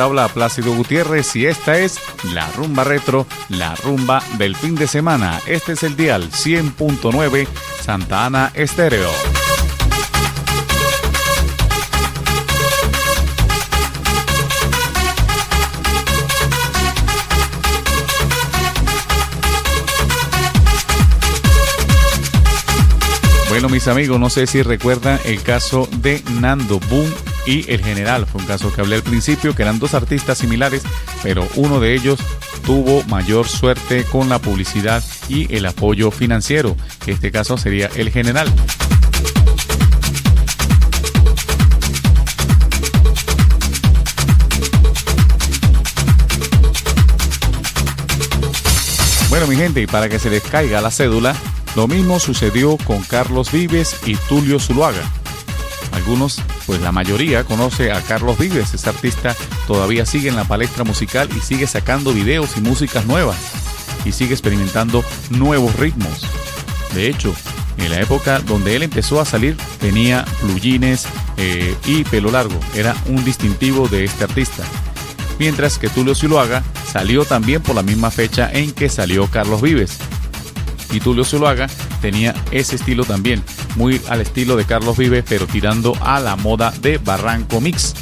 Habla 0.02 0.28
Plácido 0.28 0.74
Gutiérrez 0.74 1.36
y 1.36 1.46
esta 1.46 1.78
es 1.78 2.00
la 2.34 2.50
rumba 2.52 2.84
retro, 2.84 3.28
la 3.50 3.76
rumba 3.76 4.22
del 4.38 4.56
fin 4.56 4.76
de 4.76 4.88
semana. 4.88 5.40
Este 5.46 5.74
es 5.74 5.84
el 5.84 5.96
dial 5.96 6.30
100.9 6.32 7.48
Santa 7.82 8.26
Ana 8.26 8.52
Estéreo. 8.54 9.10
Bueno, 23.50 23.70
mis 23.70 23.88
amigos, 23.88 24.20
no 24.20 24.30
sé 24.30 24.48
si 24.48 24.64
recuerdan 24.64 25.20
el 25.26 25.44
caso 25.44 25.88
de 25.92 26.24
Nando 26.40 26.80
Boom 26.90 27.31
y 27.46 27.70
el 27.72 27.84
general. 27.84 28.26
Fue 28.26 28.42
un 28.42 28.48
caso 28.48 28.74
que 28.74 28.82
hablé 28.82 28.96
al 28.96 29.04
principio, 29.04 29.56
que 29.56 29.64
eran 29.64 29.80
dos 29.80 29.94
artistas 29.94 30.38
similares, 30.38 30.84
pero 31.24 31.48
uno 31.56 31.80
de 31.80 31.94
ellos 31.94 32.20
tuvo 32.66 33.04
mayor 33.04 33.48
suerte 33.48 34.04
con 34.06 34.30
la 34.30 34.40
publicidad 34.40 35.04
y 35.28 35.54
el 35.56 35.66
apoyo 35.66 36.12
financiero, 36.12 36.76
que 37.04 37.12
este 37.12 37.32
caso 37.32 37.58
sería 37.58 37.90
el 37.96 38.12
general. 38.12 38.52
Bueno, 49.30 49.48
mi 49.48 49.56
gente, 49.56 49.82
y 49.82 49.88
para 49.88 50.10
que 50.10 50.20
se 50.20 50.30
les 50.30 50.44
caiga 50.44 50.82
la 50.82 50.92
cédula, 50.92 51.36
lo 51.78 51.88
mismo 51.88 52.20
sucedió 52.20 52.76
con 52.78 53.02
Carlos 53.04 53.50
Vives 53.52 53.96
y 54.06 54.16
Tulio 54.16 54.60
Zuluaga. 54.60 55.21
Algunos, 55.92 56.42
pues 56.66 56.82
la 56.82 56.92
mayoría, 56.92 57.44
conoce 57.44 57.92
a 57.92 58.02
Carlos 58.02 58.38
Vives. 58.38 58.74
Este 58.74 58.90
artista 58.90 59.36
todavía 59.68 60.06
sigue 60.06 60.30
en 60.30 60.36
la 60.36 60.46
palestra 60.46 60.84
musical 60.84 61.30
y 61.36 61.42
sigue 61.42 61.68
sacando 61.68 62.14
videos 62.14 62.58
y 62.58 62.62
músicas 62.62 63.06
nuevas. 63.06 63.38
Y 64.06 64.12
sigue 64.12 64.34
experimentando 64.34 65.04
nuevos 65.30 65.76
ritmos. 65.76 66.28
De 66.94 67.08
hecho, 67.08 67.34
en 67.78 67.92
la 67.92 68.00
época 68.00 68.40
donde 68.40 68.76
él 68.76 68.84
empezó 68.84 69.22
a 69.22 69.26
salir, 69.26 69.58
tenía 69.80 70.26
plugines 70.42 71.06
eh, 71.38 71.76
y 71.86 72.04
pelo 72.04 72.32
largo. 72.32 72.60
Era 72.76 72.96
un 73.08 73.24
distintivo 73.24 73.88
de 73.88 74.06
este 74.06 74.24
artista. 74.24 74.64
Mientras 75.40 75.78
que 75.78 75.90
Tulio 75.90 76.16
Zuluaga 76.16 76.64
salió 76.92 77.26
también 77.26 77.62
por 77.62 77.76
la 77.76 77.84
misma 77.84 78.12
fecha 78.12 78.50
en 78.52 78.72
que 78.72 78.90
salió 78.90 79.28
Carlos 79.28 79.62
Vives 79.62 79.98
y 80.92 81.00
Tulio 81.00 81.24
Zuluaga 81.24 81.68
tenía 82.02 82.34
ese 82.52 82.76
estilo 82.76 83.04
también, 83.04 83.44
muy 83.76 84.02
al 84.10 84.22
estilo 84.22 84.56
de 84.56 84.66
Carlos 84.66 84.98
Vives, 84.98 85.24
pero 85.28 85.48
tirando 85.48 85.96
a 86.02 86.20
la 86.20 86.36
moda 86.36 86.72
de 86.82 86.98
Barranco 86.98 87.62
Mix. 87.62 87.94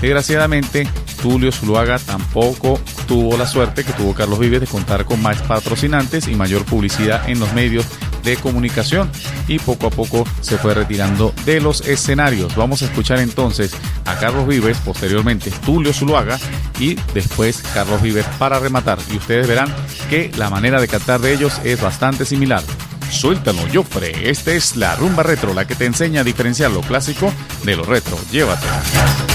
Desgraciadamente, 0.00 0.86
Tulio 1.22 1.52
Zuluaga 1.52 1.98
tampoco 1.98 2.80
tuvo 3.06 3.36
la 3.36 3.46
suerte 3.46 3.84
que 3.84 3.92
tuvo 3.92 4.14
Carlos 4.14 4.38
Vives 4.38 4.60
de 4.60 4.66
contar 4.66 5.04
con 5.04 5.22
más 5.22 5.40
patrocinantes 5.42 6.28
y 6.28 6.34
mayor 6.34 6.64
publicidad 6.64 7.28
en 7.28 7.40
los 7.40 7.52
medios 7.54 7.86
de 8.24 8.36
comunicación 8.36 9.10
y 9.48 9.58
poco 9.58 9.86
a 9.86 9.90
poco 9.90 10.26
se 10.40 10.58
fue 10.58 10.74
retirando 10.74 11.34
de 11.44 11.60
los 11.60 11.82
escenarios. 11.82 12.56
Vamos 12.56 12.82
a 12.82 12.86
escuchar 12.86 13.20
entonces 13.20 13.72
a 14.04 14.16
Carlos 14.16 14.46
Vives, 14.46 14.78
posteriormente 14.78 15.50
Tulio 15.64 15.92
Zuluaga 15.92 16.38
y 16.78 16.94
después 17.12 17.62
Carlos 17.74 18.02
Vives 18.02 18.26
para 18.38 18.58
rematar. 18.58 18.98
Y 19.12 19.16
ustedes 19.16 19.46
verán 19.46 19.72
que 20.10 20.30
la 20.36 20.50
manera 20.50 20.80
de 20.80 20.88
cantar 20.88 21.20
de 21.20 21.32
ellos 21.32 21.60
es 21.64 21.80
bastante 21.80 22.24
similar. 22.24 22.62
Suéltalo, 23.10 23.60
Joffre. 23.72 24.30
Esta 24.30 24.52
es 24.52 24.76
la 24.76 24.96
rumba 24.96 25.22
retro, 25.22 25.54
la 25.54 25.66
que 25.66 25.74
te 25.74 25.84
enseña 25.84 26.22
a 26.22 26.24
diferenciar 26.24 26.70
lo 26.70 26.80
clásico 26.80 27.32
de 27.64 27.76
lo 27.76 27.84
retro. 27.84 28.18
Llévatelo. 28.32 29.33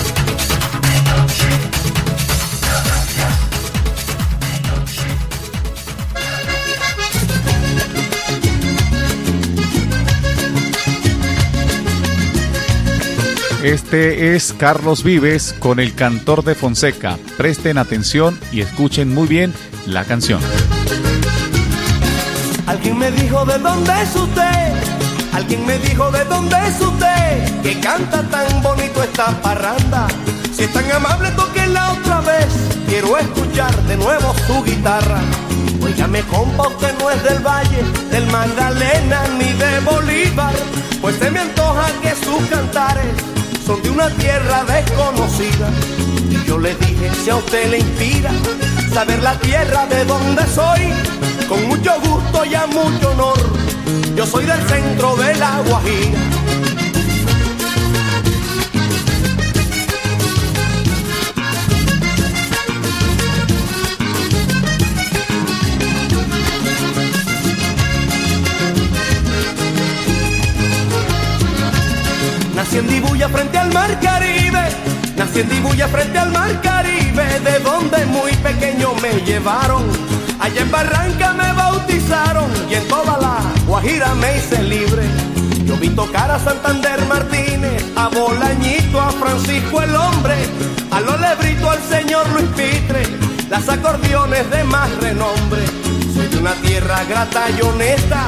Este 13.69 14.35
es 14.35 14.51
Carlos 14.57 15.03
Vives 15.03 15.53
con 15.59 15.79
el 15.79 15.93
cantor 15.93 16.43
de 16.43 16.55
Fonseca. 16.55 17.19
Presten 17.37 17.77
atención 17.77 18.39
y 18.51 18.61
escuchen 18.61 19.13
muy 19.13 19.27
bien 19.27 19.53
la 19.85 20.05
canción. 20.05 20.41
Alguien 22.65 22.97
me 22.97 23.11
dijo 23.11 23.45
de 23.45 23.59
dónde 23.59 23.91
es 24.01 24.15
usted, 24.15 24.73
alguien 25.33 25.67
me 25.67 25.77
dijo 25.77 26.09
de 26.09 26.25
dónde 26.25 26.55
es 26.65 26.81
usted, 26.81 27.61
que 27.61 27.79
canta 27.79 28.23
tan 28.23 28.63
bonito 28.63 29.03
esta 29.03 29.39
parranda. 29.39 30.07
Si 30.51 30.63
es 30.63 30.73
tan 30.73 30.91
amable, 30.91 31.29
la 31.67 31.91
otra 31.91 32.21
vez, 32.21 32.47
quiero 32.87 33.19
escuchar 33.19 33.75
de 33.83 33.97
nuevo 33.97 34.33
su 34.47 34.63
guitarra. 34.63 35.21
Óigame, 35.79 36.21
compa, 36.23 36.69
usted 36.69 36.97
no 36.97 37.11
es 37.11 37.23
del 37.23 37.45
Valle, 37.45 37.83
del 38.09 38.25
Magdalena 38.31 39.27
ni 39.37 39.53
de 39.53 39.79
Bolívar, 39.81 40.55
pues 41.01 41.17
se 41.17 41.29
me 41.29 41.41
antoja 41.41 41.85
que 42.01 42.15
sus 42.15 42.49
cantares 42.49 43.38
de 43.77 43.89
una 43.89 44.09
tierra 44.09 44.63
desconocida. 44.63 45.69
Y 46.29 46.43
yo 46.45 46.57
le 46.57 46.73
dije, 46.75 47.11
si 47.23 47.29
a 47.29 47.35
usted 47.35 47.69
le 47.69 47.79
inspira 47.79 48.31
saber 48.91 49.21
la 49.21 49.37
tierra 49.39 49.85
de 49.85 50.05
donde 50.05 50.43
soy, 50.47 50.81
con 51.47 51.67
mucho 51.67 51.93
gusto 52.01 52.45
y 52.45 52.55
a 52.55 52.65
mucho 52.65 53.11
honor, 53.11 53.37
yo 54.15 54.25
soy 54.25 54.45
del 54.45 54.61
centro 54.67 55.15
de 55.17 55.35
la 55.35 55.61
Guajira. 55.67 56.19
Nací 72.69 72.77
en 72.77 72.87
Dibuya 72.87 73.27
frente 73.29 73.57
al 73.57 73.73
mar 73.73 73.99
Caribe, 73.99 74.61
nací 75.15 75.39
en 75.39 75.49
Dibuya 75.49 75.87
frente 75.87 76.19
al 76.19 76.29
mar 76.29 76.61
Caribe, 76.61 77.39
de 77.39 77.57
donde 77.61 78.05
muy 78.05 78.31
pequeño 78.33 78.93
me 79.01 79.09
llevaron. 79.25 79.85
Allá 80.39 80.61
en 80.61 80.69
Barranca 80.69 81.33
me 81.33 81.51
bautizaron 81.51 82.47
y 82.69 82.75
en 82.75 82.87
toda 82.87 83.17
la 83.17 83.39
Guajira 83.65 84.13
me 84.13 84.37
hice 84.37 84.61
libre. 84.61 85.01
Yo 85.65 85.77
vi 85.77 85.89
tocar 85.89 86.29
a 86.29 86.37
Santander 86.37 87.03
Martínez, 87.07 87.83
a 87.95 88.09
Bolañito, 88.09 89.01
a 89.01 89.09
Francisco 89.13 89.81
el 89.81 89.95
Hombre, 89.95 90.35
a 90.91 91.01
lo 91.01 91.17
lebrito 91.17 91.71
al 91.71 91.81
señor 91.89 92.29
Luis 92.33 92.49
Pitre, 92.49 93.01
las 93.49 93.67
acordeones 93.67 94.47
de 94.51 94.63
más 94.65 94.95
renombre. 94.97 95.65
Soy 96.13 96.27
de 96.27 96.37
una 96.37 96.53
tierra 96.53 97.03
grata 97.09 97.49
y 97.49 97.63
honesta, 97.63 98.25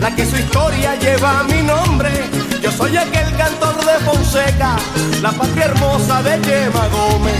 la 0.00 0.12
que 0.16 0.26
su 0.26 0.34
historia 0.34 0.96
lleva 0.96 1.44
mi 1.44 1.62
nombre. 1.62 2.33
Yo 2.64 2.72
soy 2.72 2.96
aquel 2.96 3.30
cantor 3.36 3.76
de 3.84 3.92
Fonseca, 4.06 4.76
la 5.20 5.32
patria 5.32 5.66
hermosa 5.66 6.22
de 6.22 6.40
Yema 6.40 6.88
Gómez. 6.88 7.34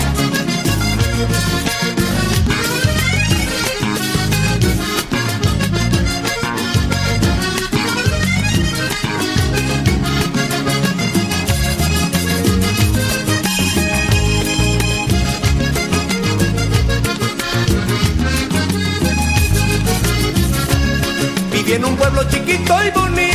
Viví 21.51 21.73
en 21.73 21.85
un 21.87 21.97
pueblo 21.97 22.25
chiquito 22.25 22.77
y 22.85 22.91
bonito, 22.91 23.34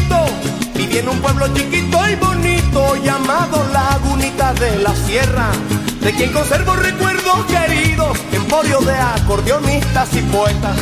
en 0.99 1.07
un 1.07 1.19
pueblo 1.19 1.47
chiquito 1.53 1.97
y 2.09 2.15
bonito 2.15 2.95
llamado 2.97 3.65
Lagunita 3.71 4.53
de 4.55 4.79
la 4.79 4.93
Sierra, 4.93 5.49
de 6.01 6.11
quien 6.11 6.33
conservo 6.33 6.75
recuerdos 6.75 7.45
queridos, 7.45 8.17
emporio 8.33 8.79
de 8.81 8.93
acordeonistas 8.93 10.13
y 10.15 10.21
poetas. 10.23 10.77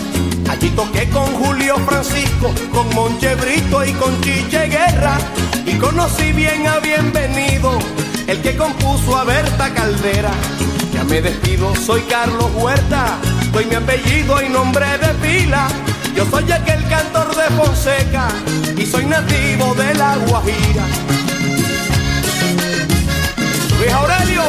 Allí 0.49 0.70
toqué 0.70 1.07
con 1.09 1.26
Julio 1.36 1.76
Francisco, 1.86 2.51
con 2.74 2.89
Monche 2.95 3.36
Brito 3.36 3.86
y 3.86 3.91
con 3.93 4.20
Chiche 4.22 4.68
Guerra, 4.68 5.20
y 5.68 5.74
conocí 5.78 6.32
bien 6.32 6.65
a 6.65 6.80
Bienvenido, 6.80 7.78
el 8.26 8.41
que 8.41 8.57
compuso 8.57 9.18
a 9.18 9.24
Berta 9.24 9.72
Caldera. 9.72 10.32
Ya 10.93 11.03
me 11.03 11.22
despido, 11.22 11.76
soy 11.76 12.01
Carlos 12.09 12.49
Huerta, 12.55 13.20
doy 13.51 13.65
mi 13.65 13.76
apellido 13.76 14.41
y 14.41 14.49
nombre 14.49 14.86
de 14.97 15.13
pila. 15.22 15.68
Yo 16.18 16.26
soy 16.32 16.51
aquel 16.51 16.84
cantor 16.89 17.28
de 17.36 17.43
Fonseca 17.55 18.28
y 18.76 18.88
soy 18.88 19.05
nativo 19.05 19.76
de 19.76 19.93
la 19.93 20.18
Guajira. 20.28 20.84
Luis 23.78 23.91
Aurelio, 23.91 24.41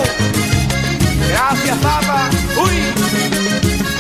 gracias 1.29 1.77
papá. 1.77 2.31
Uy. 2.57 3.98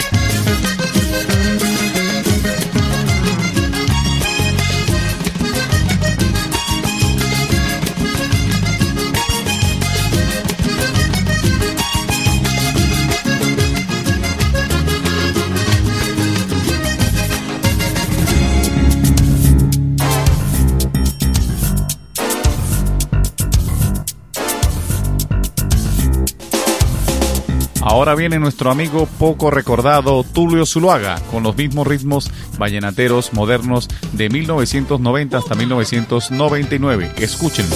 Ahora 27.98 28.14
viene 28.14 28.38
nuestro 28.38 28.70
amigo 28.70 29.08
poco 29.18 29.50
recordado 29.50 30.22
Tulio 30.22 30.64
Zuluaga 30.64 31.20
con 31.32 31.42
los 31.42 31.56
mismos 31.56 31.84
ritmos 31.84 32.30
vallenateros 32.56 33.32
modernos 33.32 33.88
de 34.12 34.28
1990 34.28 35.36
hasta 35.36 35.56
1999. 35.56 37.14
Escúchenlo. 37.16 37.74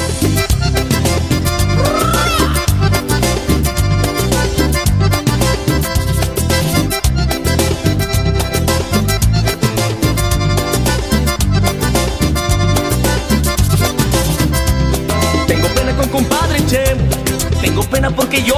Porque 18.17 18.43
yo 18.43 18.52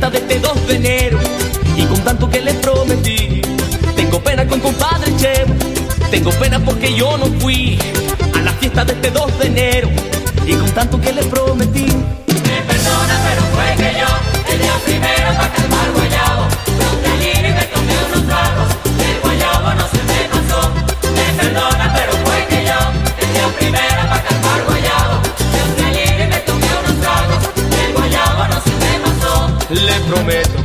fiesta 0.00 0.10
de 0.10 0.18
este 0.18 0.38
2 0.38 0.66
de 0.66 0.76
enero 0.76 1.18
y 1.76 1.82
con 1.84 2.00
tanto 2.02 2.30
que 2.30 2.40
le 2.40 2.54
prometí. 2.54 3.42
Tengo 3.94 4.18
pena 4.20 4.46
con 4.46 4.60
compadre 4.60 5.14
Chemo, 5.16 5.54
tengo 6.10 6.30
pena 6.30 6.58
porque 6.58 6.94
yo 6.94 7.18
no 7.18 7.26
fui 7.38 7.78
a 8.34 8.40
la 8.40 8.52
fiesta 8.52 8.84
de 8.84 8.94
este 8.94 9.10
2 9.10 9.38
de 9.38 9.46
enero 9.46 9.90
y 10.46 10.54
con 10.54 10.70
tanto 10.70 10.98
que 10.98 11.12
le 11.12 11.22
prometí. 11.24 11.69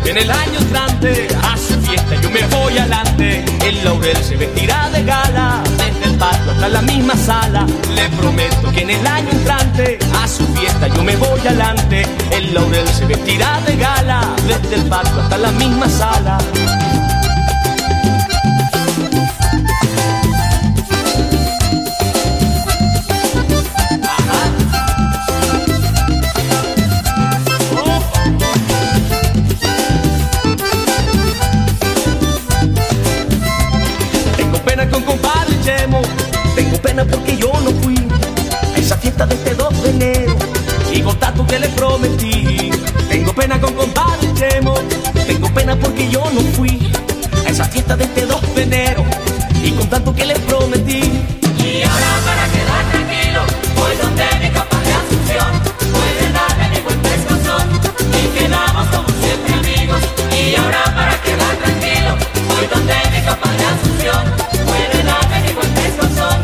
En 0.09 0.17
el 0.17 0.29
año 0.29 0.59
entrante 0.59 1.27
a 1.43 1.57
su 1.57 1.79
fiesta 1.81 2.15
yo 2.21 2.29
me 2.29 2.45
voy 2.47 2.77
adelante. 2.77 3.43
El 3.65 3.83
laurel 3.83 4.17
se 4.17 4.35
vestirá 4.35 4.89
de 4.89 5.03
gala, 5.03 5.63
desde 5.77 6.11
el 6.11 6.17
patio 6.17 6.51
hasta 6.51 6.69
la 6.69 6.81
misma 6.81 7.15
sala. 7.15 7.65
Le 7.95 8.09
prometo 8.09 8.71
que 8.71 8.81
en 8.81 8.91
el 8.91 9.07
año 9.07 9.29
entrante 9.31 9.99
a 10.21 10.27
su 10.27 10.45
fiesta 10.47 10.87
yo 10.87 11.03
me 11.03 11.15
voy 11.15 11.39
adelante. 11.39 12.05
El 12.31 12.53
laurel 12.53 12.87
se 12.87 13.05
vestirá 13.05 13.61
de 13.65 13.75
gala, 13.77 14.21
desde 14.47 14.75
el 14.75 14.83
patio 14.83 15.21
hasta 15.21 15.37
la 15.37 15.51
misma 15.51 15.89
sala. 15.89 16.37
Porque 45.95 46.11
yo 46.11 46.29
no 46.31 46.41
fui 46.57 46.91
a 47.45 47.49
esa 47.49 47.63
fiesta 47.63 47.95
de 47.95 48.03
este 48.03 48.25
2 48.25 48.55
de 48.55 48.63
enero 48.63 49.05
y 49.63 49.71
con 49.71 49.87
tanto 49.87 50.13
que 50.13 50.25
le 50.25 50.35
prometí. 50.35 50.99
Y 51.63 51.83
ahora 51.83 52.11
para 52.25 52.45
quedar 52.51 52.83
tranquilo, 52.91 53.41
voy 53.75 53.95
donde 54.01 54.25
mi 54.41 54.49
capaz 54.49 54.81
de 54.83 54.91
Asunción, 54.91 55.51
puede 55.95 56.31
darme 56.33 56.69
mi 56.75 56.81
buen 56.83 56.99
pescozón 56.99 57.65
y 58.11 58.27
quedamos 58.37 58.87
como 58.87 59.07
siempre 59.23 59.53
amigos. 59.53 60.01
Y 60.35 60.55
ahora 60.55 60.83
para 60.83 61.15
quedar 61.21 61.55
tranquilo, 61.63 62.17
voy 62.49 62.67
donde 62.67 62.95
mi 63.13 63.21
capaz 63.23 63.53
de 63.55 63.65
Asunción, 63.65 64.23
puede 64.67 64.99
darme 65.01 65.47
mi 65.47 65.53
buen 65.53 65.71
pescozón 65.79 66.39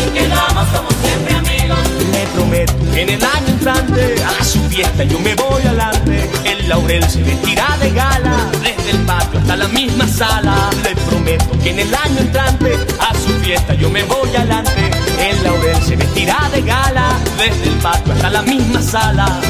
y 0.00 0.18
quedamos 0.18 0.66
como 0.68 0.88
siempre 1.04 1.34
amigos. 1.34 1.84
Le 2.10 2.26
prometo 2.28 2.72
que 2.94 3.02
en 3.02 3.10
el 3.10 3.22
año 3.22 3.48
entrante 3.48 4.16
a 4.40 4.44
su 4.44 4.60
fiesta 4.70 5.04
yo 5.04 5.18
me 5.20 5.34
voy 5.34 5.62
adelante. 5.62 6.30
El 6.46 6.68
laurel 6.70 7.04
se 7.10 7.22
vestirá 7.22 7.76
de 7.78 7.90
gala, 7.90 8.50
desde 8.84 8.98
el 8.98 9.06
patio 9.06 9.38
hasta 9.40 9.56
la 9.56 9.68
misma 9.68 10.06
sala. 10.06 10.70
Le 10.82 10.94
prometo 10.96 11.58
que 11.62 11.70
en 11.70 11.78
el 11.80 11.94
año 11.94 12.18
entrante 12.18 12.78
a 13.00 13.14
su 13.14 13.30
fiesta 13.40 13.74
yo 13.74 13.90
me 13.90 14.02
voy 14.04 14.28
adelante. 14.36 14.90
El 15.18 15.42
laurel 15.42 15.82
se 15.82 15.96
vestirá 15.96 16.48
de 16.52 16.62
gala, 16.62 17.18
desde 17.38 17.64
el 17.64 17.78
patio 17.78 18.12
hasta 18.12 18.30
la 18.30 18.42
misma 18.42 18.82
sala. 18.82 19.40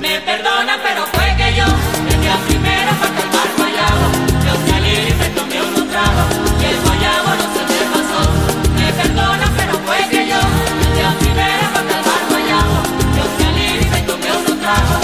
Me 0.00 0.20
perdona, 0.20 0.76
pero 0.82 1.06
fue 1.12 1.34
que 1.36 1.56
yo, 1.56 1.64
el 2.10 2.20
día 2.20 2.36
primero 2.48 2.90
para 3.00 3.14
calmar 3.16 3.48
guayabo, 3.56 4.06
yo 4.44 4.52
salí 4.70 4.96
y 5.08 5.14
me 5.14 5.28
tomé 5.30 5.62
unos 5.62 5.90
tragos, 5.90 6.26
y 6.60 6.64
el 6.64 6.78
guayabo 6.84 7.30
no 7.40 7.46
se 7.54 7.62
me 7.70 7.80
pasó. 7.94 8.20
Me 8.76 8.92
perdona, 8.92 9.46
pero 9.56 9.72
fue 9.86 9.98
que 10.10 10.28
yo, 10.28 10.40
el 10.84 10.94
día 10.94 11.10
primero 11.20 11.64
para 11.74 11.88
calmar 11.88 12.22
guayabo, 12.28 12.76
yo 13.16 13.24
salí 13.38 13.68
y 13.80 13.90
me 13.90 14.00
tomé 14.02 14.28
unos 14.30 14.60
tragos, 14.60 15.00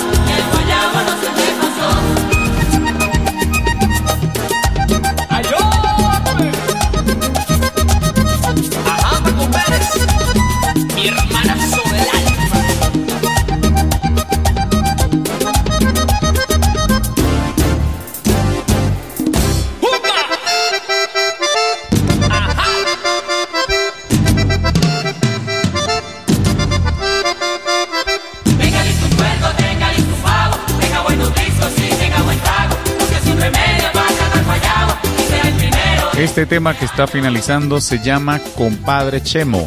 Este 36.41 36.57
tema 36.57 36.73
que 36.73 36.87
está 36.87 37.07
finalizando 37.07 37.83
se 37.83 37.99
llama 37.99 38.41
Compadre 38.57 39.23
Chemo. 39.23 39.67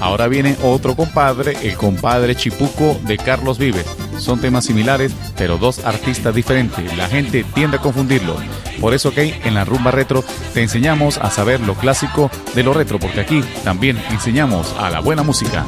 Ahora 0.00 0.26
viene 0.26 0.56
otro 0.62 0.96
compadre, 0.96 1.54
el 1.62 1.76
compadre 1.76 2.34
Chipuco 2.34 2.98
de 3.02 3.18
Carlos 3.18 3.58
Vives. 3.58 3.84
Son 4.20 4.40
temas 4.40 4.64
similares, 4.64 5.12
pero 5.36 5.58
dos 5.58 5.84
artistas 5.84 6.34
diferentes. 6.34 6.96
La 6.96 7.08
gente 7.08 7.44
tiende 7.54 7.76
a 7.76 7.80
confundirlo. 7.82 8.38
Por 8.80 8.94
eso 8.94 9.12
que 9.12 9.38
en 9.44 9.52
la 9.52 9.66
rumba 9.66 9.90
retro 9.90 10.24
te 10.54 10.62
enseñamos 10.62 11.18
a 11.18 11.30
saber 11.30 11.60
lo 11.60 11.74
clásico 11.74 12.30
de 12.54 12.62
lo 12.62 12.72
retro, 12.72 12.98
porque 12.98 13.20
aquí 13.20 13.42
también 13.62 14.02
enseñamos 14.10 14.74
a 14.78 14.88
la 14.88 15.00
buena 15.00 15.24
música. 15.24 15.66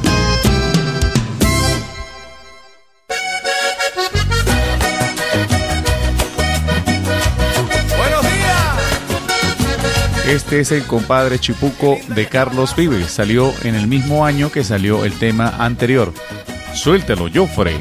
Este 10.27 10.59
es 10.59 10.72
el 10.72 10.85
compadre 10.85 11.39
Chipuco 11.39 11.99
de 12.09 12.27
Carlos 12.27 12.74
Vives. 12.74 13.12
Salió 13.12 13.55
en 13.62 13.77
el 13.77 13.87
mismo 13.87 14.27
año 14.27 14.51
que 14.51 14.64
salió 14.64 15.05
el 15.05 15.16
tema 15.20 15.55
anterior. 15.59 16.12
Suéltalo, 16.74 17.29
Joffrey. 17.33 17.81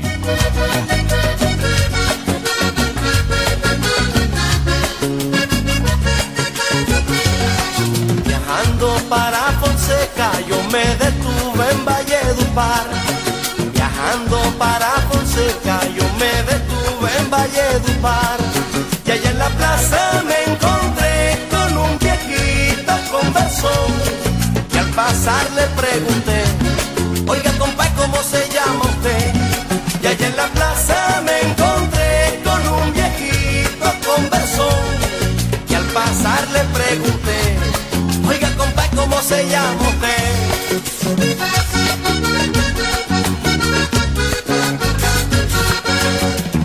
Viajando 8.23 8.95
para 9.09 9.39
Fonseca, 9.59 10.31
yo 10.47 10.61
me 10.71 10.85
detuve 11.03 11.71
en 11.71 11.83
Valledupar. 11.83 12.85
Viajando 13.73 14.39
para 14.59 14.91
Fonseca, 15.11 15.79
yo 15.97 16.03
me 16.19 16.43
detuve 16.43 17.09
en 17.17 17.29
Valledupar. 17.31 18.37
Y 19.03 19.11
allá 19.11 19.31
en 19.31 19.39
la 19.39 19.49
plaza 19.49 20.23
me 20.27 20.44
pasar 25.25 25.51
le 25.55 25.65
pregunté, 25.81 26.43
oiga 27.27 27.51
compa, 27.57 27.89
¿cómo 27.97 28.17
se 28.21 28.47
llama 28.53 28.83
usted? 28.83 29.33
Y 30.03 30.07
allá 30.07 30.27
en 30.27 30.37
la 30.37 30.47
plaza 30.49 31.23
me 31.25 31.35
encontré 31.49 32.41
con 32.43 32.61
un 32.77 32.93
viejito 32.93 33.87
conversón. 34.05 34.85
Y 35.67 35.73
al 35.73 35.85
pasar 35.85 36.47
le 36.53 36.63
pregunté, 36.77 37.39
oiga 38.27 38.49
compa, 38.55 38.83
¿cómo 38.95 39.19
se 39.21 39.49
llama 39.49 39.81
usted? 39.89 40.25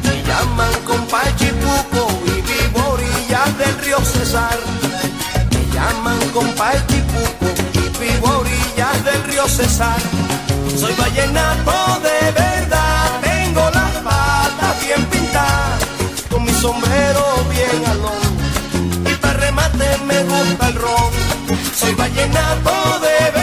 Me 0.05 0.23
llaman 0.29 0.75
compa 0.87 1.23
Chipuco 1.37 2.03
y 2.27 2.41
vivo 2.43 2.99
del 3.59 3.79
río 3.85 4.01
Cesar. 4.05 4.59
Me 5.51 5.75
llaman 5.75 6.21
compa 6.35 6.73
Chipuco 6.89 7.47
y 7.73 7.89
vivo 7.99 8.40
del 9.11 9.25
río 9.25 9.49
Cesar. 9.49 10.01
Soy 10.77 10.95
vallenato 10.95 12.01
de 12.03 12.33
verdad, 12.33 13.21
tengo 13.23 13.63
las 13.71 13.93
patas 14.05 14.81
bien 14.85 15.05
pintadas. 15.07 15.81
sombrero 16.61 17.25
bien 17.49 17.81
alón 17.87 18.31
y 19.11 19.15
para 19.15 19.33
remate 19.35 19.87
me 20.07 20.23
gusta 20.25 20.69
el 20.69 20.75
ron. 20.75 21.13
Soy 21.75 21.95
vallenato 21.95 23.01
de 23.01 23.19
verdad, 23.31 23.40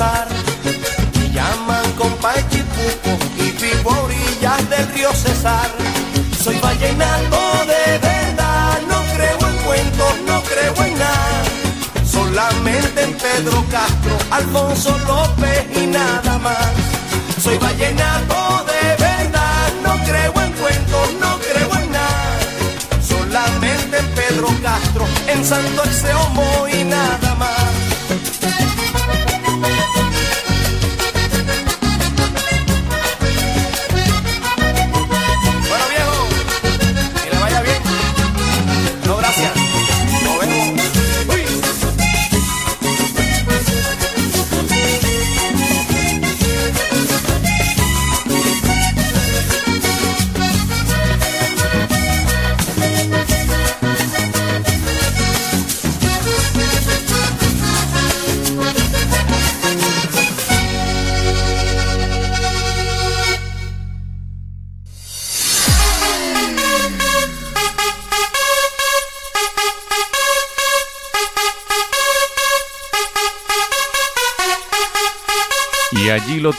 Me 0.00 1.28
llaman 1.30 1.92
compa 1.98 2.32
Chipuco 2.48 3.18
y 3.36 3.50
vivo 3.50 4.08
del 4.70 4.88
río 4.94 5.12
Cesar. 5.12 5.70
Soy 6.42 6.58
vallenato 6.58 7.38
de 7.66 7.98
verdad, 7.98 8.80
no 8.88 8.98
creo 9.14 9.38
en 9.46 9.56
cuentos, 9.58 10.14
no 10.26 10.42
creo 10.44 10.86
en 10.86 10.98
nada. 10.98 11.42
Solamente 12.10 13.02
en 13.02 13.12
Pedro 13.12 13.62
Castro, 13.70 14.16
Alfonso 14.30 14.96
López 15.06 15.66
y 15.76 15.86
nada 15.88 16.38
más. 16.38 16.72
Soy 17.42 17.58
vallenato 17.58 18.64
de 18.64 19.04
verdad, 19.04 19.68
no 19.84 20.02
creo 20.04 20.32
en 20.40 20.52
cuentos, 20.52 21.12
no 21.20 21.38
creo 21.40 21.82
en 21.82 21.92
nada 21.92 22.38
solamente 23.02 23.98
en 23.98 24.06
Pedro 24.14 24.48
Castro, 24.62 25.06
en 25.26 25.44
Santo 25.44 25.84
Exeomo 25.84 26.66
y 26.72 26.84
nada 26.84 27.34
más. 27.34 27.59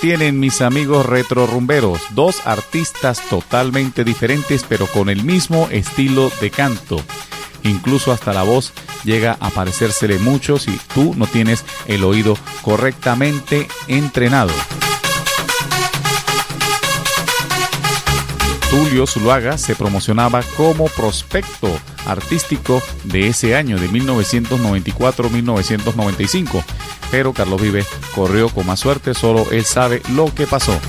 Tienen 0.02 0.40
mis 0.40 0.62
amigos 0.62 1.06
retrorumberos, 1.06 2.02
dos 2.16 2.48
artistas 2.48 3.22
totalmente 3.30 4.04
diferentes 4.04 4.66
pero 4.68 4.88
con 4.88 5.10
el 5.10 5.24
mismo 5.24 5.68
estilo 5.72 6.32
de 6.42 6.50
canto. 6.50 7.00
Incluso 7.64 8.12
hasta 8.12 8.34
la 8.34 8.42
voz 8.42 8.74
llega 9.04 9.38
a 9.40 9.52
parecérsele 9.52 10.18
mucho 10.18 10.58
si 10.58 10.76
tú 10.96 11.14
no 11.16 11.28
tienes 11.28 11.64
el 11.86 12.04
oído 12.04 12.36
correctamente 12.64 13.68
entrenado. 13.88 14.52
Tulio 18.72 19.06
Zuluaga 19.06 19.60
se 19.60 19.76
promocionaba 19.76 20.42
como 20.58 20.88
prospecto 20.88 21.78
artístico 22.06 22.82
de 23.04 23.28
ese 23.28 23.56
año, 23.56 23.78
de 23.80 23.90
1994-1995. 23.90 26.64
Pero 27.10 27.34
Carlos 27.34 27.60
Vives 27.62 27.88
corrió 28.16 28.48
con 28.50 28.68
más 28.68 28.80
suerte, 28.80 29.14
solo 29.14 29.46
él 29.52 29.66
sabe 29.66 30.02
lo 30.14 30.34
que 30.34 30.48
pasó. 30.48 30.80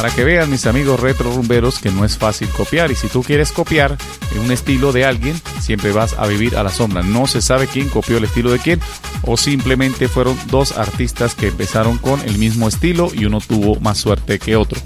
Para 0.00 0.14
que 0.14 0.24
vean 0.24 0.50
mis 0.50 0.64
amigos 0.64 0.98
retro 0.98 1.30
rumberos 1.30 1.78
que 1.78 1.90
no 1.90 2.06
es 2.06 2.16
fácil 2.16 2.48
copiar 2.48 2.90
y 2.90 2.94
si 2.94 3.08
tú 3.08 3.22
quieres 3.22 3.52
copiar 3.52 3.98
un 4.42 4.50
estilo 4.50 4.92
de 4.92 5.04
alguien, 5.04 5.38
siempre 5.60 5.92
vas 5.92 6.14
a 6.14 6.26
vivir 6.26 6.56
a 6.56 6.62
la 6.62 6.70
sombra. 6.70 7.02
No 7.02 7.26
se 7.26 7.42
sabe 7.42 7.66
quién 7.66 7.90
copió 7.90 8.16
el 8.16 8.24
estilo 8.24 8.50
de 8.50 8.60
quién 8.60 8.80
o 9.22 9.36
simplemente 9.36 10.08
fueron 10.08 10.38
dos 10.46 10.78
artistas 10.78 11.34
que 11.34 11.48
empezaron 11.48 11.98
con 11.98 12.18
el 12.22 12.38
mismo 12.38 12.66
estilo 12.66 13.10
y 13.12 13.26
uno 13.26 13.40
tuvo 13.40 13.78
más 13.80 13.98
suerte 13.98 14.38
que 14.38 14.56
otro. 14.56 14.80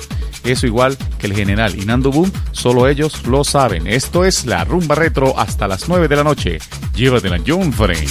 Eso 0.44 0.66
igual 0.66 0.96
que 1.18 1.26
el 1.26 1.34
general 1.34 1.74
y 1.74 1.84
Boom, 1.84 2.30
solo 2.52 2.86
ellos 2.86 3.26
lo 3.26 3.44
saben. 3.44 3.86
Esto 3.86 4.24
es 4.24 4.44
la 4.44 4.64
rumba 4.64 4.94
retro 4.94 5.38
hasta 5.38 5.66
las 5.66 5.88
9 5.88 6.08
de 6.08 6.16
la 6.16 6.24
noche. 6.24 6.58
Llévatela, 6.94 7.40
John 7.46 7.72
Frame. 7.72 8.06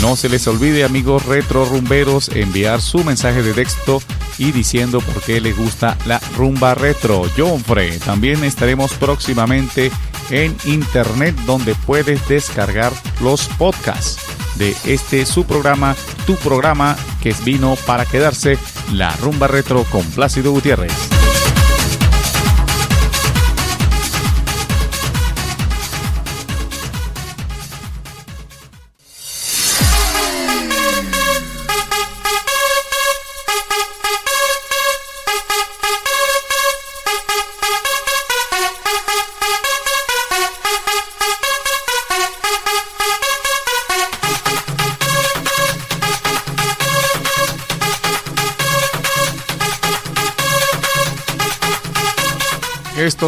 No 0.00 0.16
se 0.16 0.30
les 0.30 0.46
olvide, 0.46 0.84
amigos 0.84 1.26
retro 1.26 1.66
rumberos, 1.66 2.30
enviar 2.30 2.80
su 2.80 3.04
mensaje 3.04 3.42
de 3.42 3.52
texto 3.52 4.00
y 4.38 4.52
diciendo 4.52 5.00
por 5.00 5.22
qué 5.22 5.40
les 5.40 5.56
gusta 5.56 5.98
la 6.06 6.18
rumba 6.36 6.74
retro. 6.74 7.24
John 7.36 7.62
Frey. 7.62 7.98
También 7.98 8.42
estaremos 8.42 8.94
próximamente 8.94 9.90
en 10.30 10.56
internet 10.64 11.36
donde 11.44 11.74
puedes 11.74 12.26
descargar 12.26 12.92
los 13.20 13.46
podcasts 13.58 14.29
de 14.56 14.76
este 14.84 15.26
su 15.26 15.44
programa, 15.44 15.96
tu 16.26 16.36
programa 16.36 16.96
que 17.22 17.34
vino 17.44 17.76
para 17.86 18.06
quedarse, 18.06 18.58
la 18.92 19.14
rumba 19.16 19.46
retro 19.46 19.84
con 19.84 20.04
Plácido 20.06 20.52
Gutiérrez. 20.52 21.29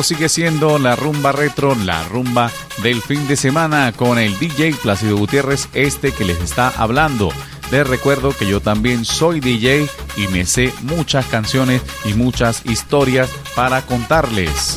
Sigue 0.02 0.28
siendo 0.28 0.80
la 0.80 0.96
rumba 0.96 1.30
retro, 1.30 1.76
la 1.76 2.02
rumba 2.08 2.50
del 2.82 3.00
fin 3.00 3.28
de 3.28 3.36
semana 3.36 3.92
con 3.92 4.18
el 4.18 4.36
DJ 4.36 4.74
Plácido 4.82 5.16
Gutiérrez, 5.16 5.68
este 5.74 6.12
que 6.12 6.24
les 6.24 6.40
está 6.40 6.68
hablando. 6.76 7.30
Les 7.70 7.86
recuerdo 7.86 8.36
que 8.36 8.46
yo 8.46 8.60
también 8.60 9.04
soy 9.04 9.38
DJ 9.38 9.86
y 10.16 10.26
me 10.26 10.44
sé 10.44 10.72
muchas 10.82 11.26
canciones 11.26 11.82
y 12.04 12.14
muchas 12.14 12.66
historias 12.66 13.30
para 13.54 13.82
contarles. 13.82 14.76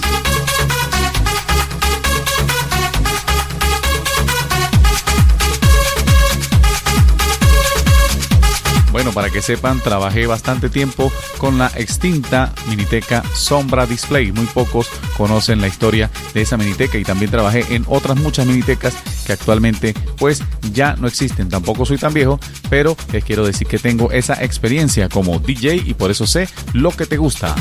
Bueno, 9.06 9.22
para 9.22 9.30
que 9.30 9.44
sepan, 9.44 9.80
trabajé 9.82 10.26
bastante 10.26 10.68
tiempo 10.68 11.11
con 11.38 11.60
la 11.60 11.68
extinta 11.76 12.52
Miniteca 12.68 13.22
Sombra 13.36 13.86
Display. 13.86 14.32
Muy 14.32 14.48
pocos 14.48 14.90
conocen 15.15 15.61
la 15.61 15.68
historia 15.68 16.10
de 16.34 16.41
esa 16.41 16.57
Miniteca 16.57 16.98
y 16.98 17.03
también 17.03 17.30
trabajé 17.30 17.76
en 17.76 17.86
otras 17.88 18.18
muchas 18.18 18.48
Minitecas 18.48 18.95
que 19.27 19.34
actualmente 19.34 19.94
pues 20.18 20.41
ya 20.73 20.95
no 20.95 21.06
existen. 21.06 21.49
Tampoco 21.49 21.86
soy 21.86 21.99
tan 21.99 22.15
viejo, 22.15 22.40
pero 22.68 22.98
les 23.11 23.23
quiero 23.23 23.45
decir 23.45 23.68
que 23.68 23.77
tengo 23.77 24.11
esa 24.11 24.44
experiencia 24.44 25.07
como 25.07 25.38
DJ 25.38 25.84
y 25.86 25.94
por 25.94 26.10
eso 26.10 26.26
sé 26.26 26.49
lo 26.73 26.90
que 26.90 27.06
te 27.06 27.18
gusta. 27.18 27.53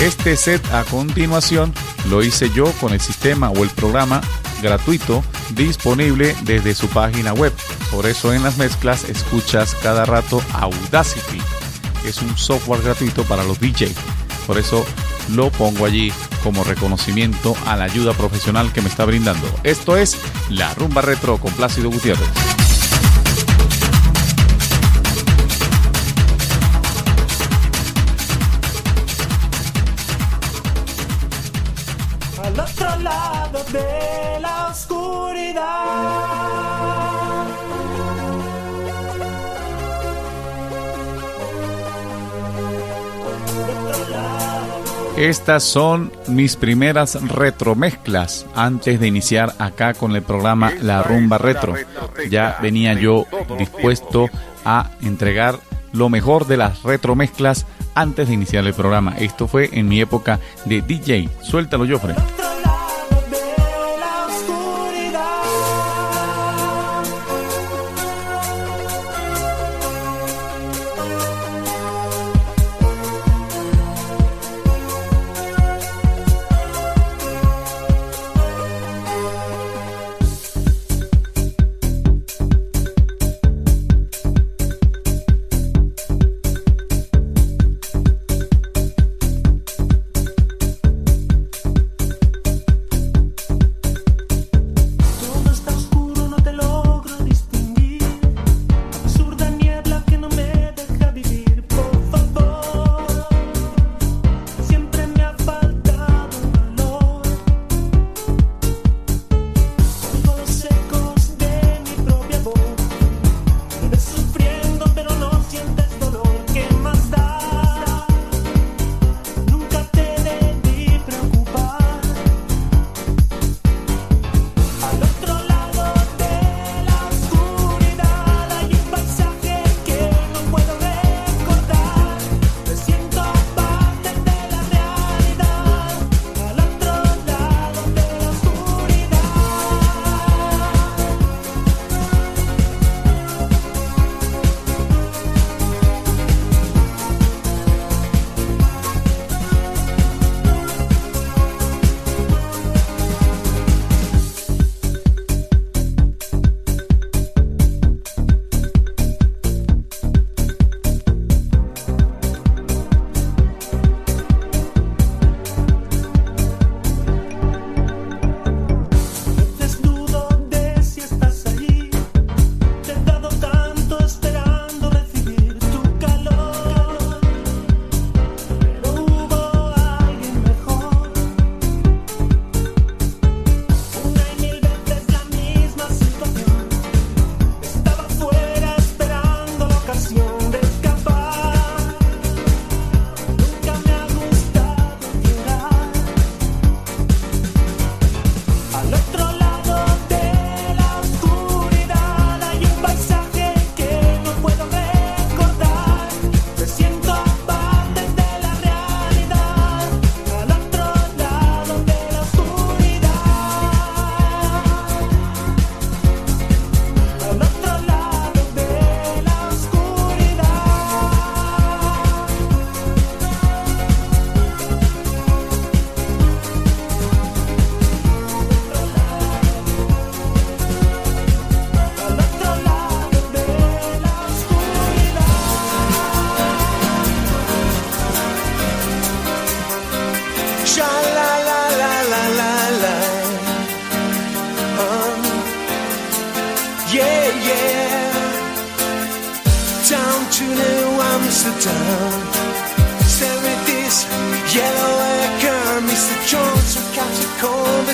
Este 0.00 0.36
set 0.36 0.64
a 0.72 0.84
continuación 0.84 1.74
lo 2.08 2.22
hice 2.22 2.50
yo 2.50 2.70
con 2.80 2.92
el 2.92 3.00
sistema 3.00 3.50
o 3.50 3.64
el 3.64 3.70
programa 3.70 4.20
gratuito 4.62 5.24
disponible 5.50 6.36
desde 6.42 6.76
su 6.76 6.88
página 6.88 7.32
web. 7.32 7.52
Por 7.90 8.06
eso 8.06 8.32
en 8.32 8.44
las 8.44 8.58
mezclas 8.58 9.04
escuchas 9.04 9.74
cada 9.82 10.04
rato 10.04 10.40
Audacity. 10.52 11.42
Es 12.06 12.22
un 12.22 12.38
software 12.38 12.82
gratuito 12.82 13.24
para 13.24 13.42
los 13.42 13.58
DJ. 13.58 13.92
Por 14.46 14.58
eso 14.58 14.86
lo 15.34 15.50
pongo 15.50 15.84
allí 15.84 16.12
como 16.44 16.62
reconocimiento 16.62 17.56
a 17.66 17.76
la 17.76 17.84
ayuda 17.84 18.12
profesional 18.12 18.72
que 18.72 18.82
me 18.82 18.88
está 18.88 19.04
brindando. 19.04 19.48
Esto 19.64 19.96
es 19.96 20.16
La 20.48 20.72
Rumba 20.74 21.02
Retro 21.02 21.38
con 21.38 21.52
Plácido 21.54 21.90
Gutiérrez. 21.90 22.67
De 33.72 34.40
la 34.40 34.68
oscuridad. 34.70 35.18
Estas 45.16 45.64
son 45.64 46.12
mis 46.28 46.54
primeras 46.54 47.20
retromezclas 47.20 48.46
antes 48.54 49.00
de 49.00 49.08
iniciar 49.08 49.52
acá 49.58 49.94
con 49.94 50.14
el 50.14 50.22
programa 50.22 50.72
La 50.80 51.02
Rumba 51.02 51.38
Retro. 51.38 51.74
Ya 52.30 52.58
venía 52.62 52.94
yo 52.94 53.26
dispuesto 53.58 54.30
a 54.64 54.90
entregar 55.02 55.58
lo 55.92 56.08
mejor 56.08 56.46
de 56.46 56.56
las 56.56 56.84
retromezclas 56.84 57.66
antes 57.96 58.28
de 58.28 58.34
iniciar 58.34 58.64
el 58.64 58.74
programa. 58.74 59.16
Esto 59.18 59.48
fue 59.48 59.70
en 59.72 59.88
mi 59.88 60.00
época 60.00 60.38
de 60.66 60.82
DJ. 60.82 61.28
Suéltalo, 61.42 61.84
Joffre. 61.88 62.14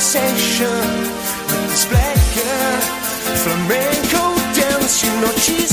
Conversation 0.05 0.69
with 1.49 1.71
this 1.71 1.87
black 1.87 2.21
girl. 2.37 2.81
Flamenco 3.41 4.37
dance, 4.53 5.03
you 5.03 5.11
know 5.21 5.33
she 5.39 5.64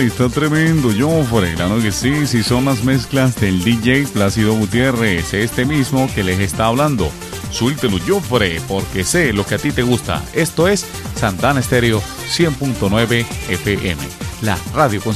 está 0.00 0.28
tremendo, 0.28 0.90
Joffre. 0.96 1.54
Claro 1.54 1.80
que 1.80 1.90
sí, 1.90 2.26
si 2.26 2.42
son 2.42 2.66
las 2.66 2.84
mezclas 2.84 3.34
del 3.36 3.64
DJ 3.64 4.06
Plácido 4.12 4.54
Gutiérrez, 4.54 5.32
este 5.32 5.64
mismo 5.64 6.08
que 6.14 6.22
les 6.22 6.38
está 6.40 6.66
hablando. 6.66 7.10
Suéltelo, 7.50 7.98
Joffre, 8.06 8.60
porque 8.68 9.04
sé 9.04 9.32
lo 9.32 9.46
que 9.46 9.54
a 9.54 9.58
ti 9.58 9.72
te 9.72 9.82
gusta. 9.82 10.22
Esto 10.34 10.68
es 10.68 10.84
Santana 11.16 11.60
Estéreo 11.60 12.02
100.9 12.28 13.24
FM, 13.48 14.02
la 14.42 14.58
radio 14.74 15.00
con 15.00 15.14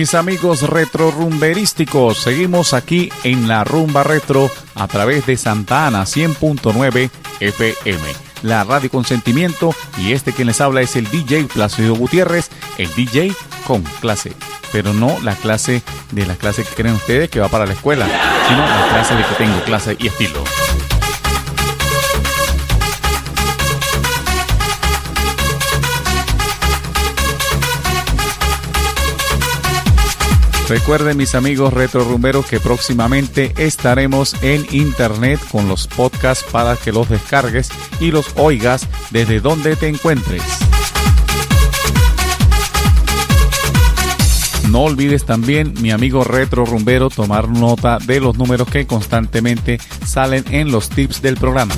Mis 0.00 0.14
amigos 0.14 0.62
retro 0.62 1.10
rumberísticos, 1.10 2.16
seguimos 2.16 2.72
aquí 2.72 3.12
en 3.22 3.48
la 3.48 3.64
rumba 3.64 4.02
retro 4.02 4.50
a 4.74 4.88
través 4.88 5.26
de 5.26 5.36
Santa 5.36 5.86
Ana 5.86 6.04
100.9 6.04 7.10
FM, 7.40 8.02
la 8.40 8.64
radio 8.64 8.88
con 8.88 9.04
sentimiento 9.04 9.74
y 9.98 10.12
este 10.12 10.32
quien 10.32 10.46
les 10.46 10.62
habla 10.62 10.80
es 10.80 10.96
el 10.96 11.04
DJ 11.10 11.48
Plácido 11.52 11.96
Gutiérrez, 11.96 12.48
el 12.78 12.88
DJ 12.94 13.34
con 13.66 13.82
clase, 14.00 14.32
pero 14.72 14.94
no 14.94 15.20
la 15.20 15.36
clase 15.36 15.82
de 16.12 16.24
la 16.24 16.36
clase 16.36 16.64
que 16.64 16.74
creen 16.74 16.94
ustedes 16.94 17.28
que 17.28 17.40
va 17.40 17.48
para 17.48 17.66
la 17.66 17.74
escuela, 17.74 18.06
sino 18.48 18.60
la 18.60 18.88
clase 18.88 19.14
de 19.16 19.22
que 19.22 19.34
tengo 19.34 19.62
clase 19.64 19.98
y 20.00 20.06
estilo. 20.06 20.42
Recuerden 30.70 31.16
mis 31.16 31.34
amigos 31.34 31.72
retro 31.72 32.04
rumberos 32.04 32.46
que 32.46 32.60
próximamente 32.60 33.52
estaremos 33.56 34.40
en 34.40 34.64
internet 34.70 35.40
con 35.50 35.66
los 35.66 35.88
podcasts 35.88 36.46
para 36.52 36.76
que 36.76 36.92
los 36.92 37.08
descargues 37.08 37.70
y 37.98 38.12
los 38.12 38.32
oigas 38.36 38.86
desde 39.10 39.40
donde 39.40 39.74
te 39.74 39.88
encuentres. 39.88 40.44
No 44.68 44.82
olvides 44.82 45.26
también, 45.26 45.74
mi 45.80 45.90
amigo 45.90 46.22
retro 46.22 46.64
rumbero, 46.64 47.10
tomar 47.10 47.48
nota 47.48 47.98
de 47.98 48.20
los 48.20 48.38
números 48.38 48.68
que 48.68 48.86
constantemente 48.86 49.80
salen 50.06 50.44
en 50.52 50.70
los 50.70 50.88
tips 50.88 51.20
del 51.20 51.36
programa. 51.36 51.74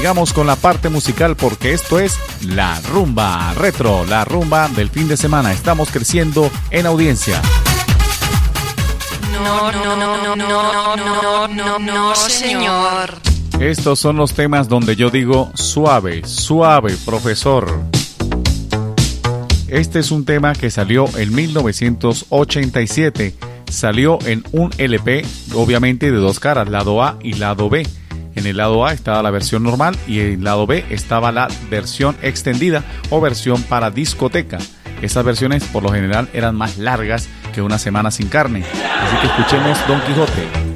Sigamos 0.00 0.32
con 0.32 0.46
la 0.46 0.56
parte 0.56 0.88
musical 0.88 1.36
porque 1.36 1.74
esto 1.74 2.00
es 2.00 2.18
la 2.46 2.80
rumba 2.80 3.52
retro, 3.52 4.06
la 4.06 4.24
rumba 4.24 4.66
del 4.68 4.88
fin 4.88 5.08
de 5.08 5.18
semana. 5.18 5.52
Estamos 5.52 5.90
creciendo 5.90 6.50
en 6.70 6.86
audiencia. 6.86 7.42
No, 9.30 9.70
no, 9.70 9.96
no, 9.96 10.16
no, 10.16 10.36
no, 10.36 10.96
no, 10.96 11.48
no, 11.48 11.78
no, 11.78 12.14
señor. 12.14 13.18
Estos 13.60 13.98
son 13.98 14.16
los 14.16 14.32
temas 14.32 14.70
donde 14.70 14.96
yo 14.96 15.10
digo 15.10 15.50
suave, 15.52 16.22
suave, 16.24 16.96
profesor. 17.04 17.70
Este 19.68 19.98
es 19.98 20.10
un 20.10 20.24
tema 20.24 20.54
que 20.54 20.70
salió 20.70 21.14
en 21.18 21.34
1987. 21.34 23.34
Salió 23.70 24.18
en 24.24 24.44
un 24.52 24.70
LP, 24.78 25.26
obviamente 25.52 26.10
de 26.10 26.16
dos 26.16 26.40
caras, 26.40 26.70
lado 26.70 27.02
A 27.02 27.18
y 27.22 27.34
lado 27.34 27.68
B. 27.68 27.86
En 28.40 28.46
el 28.46 28.56
lado 28.56 28.86
A 28.86 28.94
estaba 28.94 29.22
la 29.22 29.30
versión 29.30 29.62
normal 29.62 29.94
y 30.06 30.20
en 30.20 30.26
el 30.32 30.44
lado 30.44 30.66
B 30.66 30.86
estaba 30.88 31.30
la 31.30 31.48
versión 31.68 32.16
extendida 32.22 32.82
o 33.10 33.20
versión 33.20 33.62
para 33.62 33.90
discoteca. 33.90 34.56
Estas 35.02 35.26
versiones 35.26 35.62
por 35.64 35.82
lo 35.82 35.92
general 35.92 36.26
eran 36.32 36.56
más 36.56 36.78
largas 36.78 37.28
que 37.52 37.60
una 37.60 37.78
semana 37.78 38.10
sin 38.10 38.28
carne. 38.28 38.64
Así 38.64 39.16
que 39.18 39.26
escuchemos 39.26 39.78
Don 39.86 40.00
Quijote. 40.00 40.69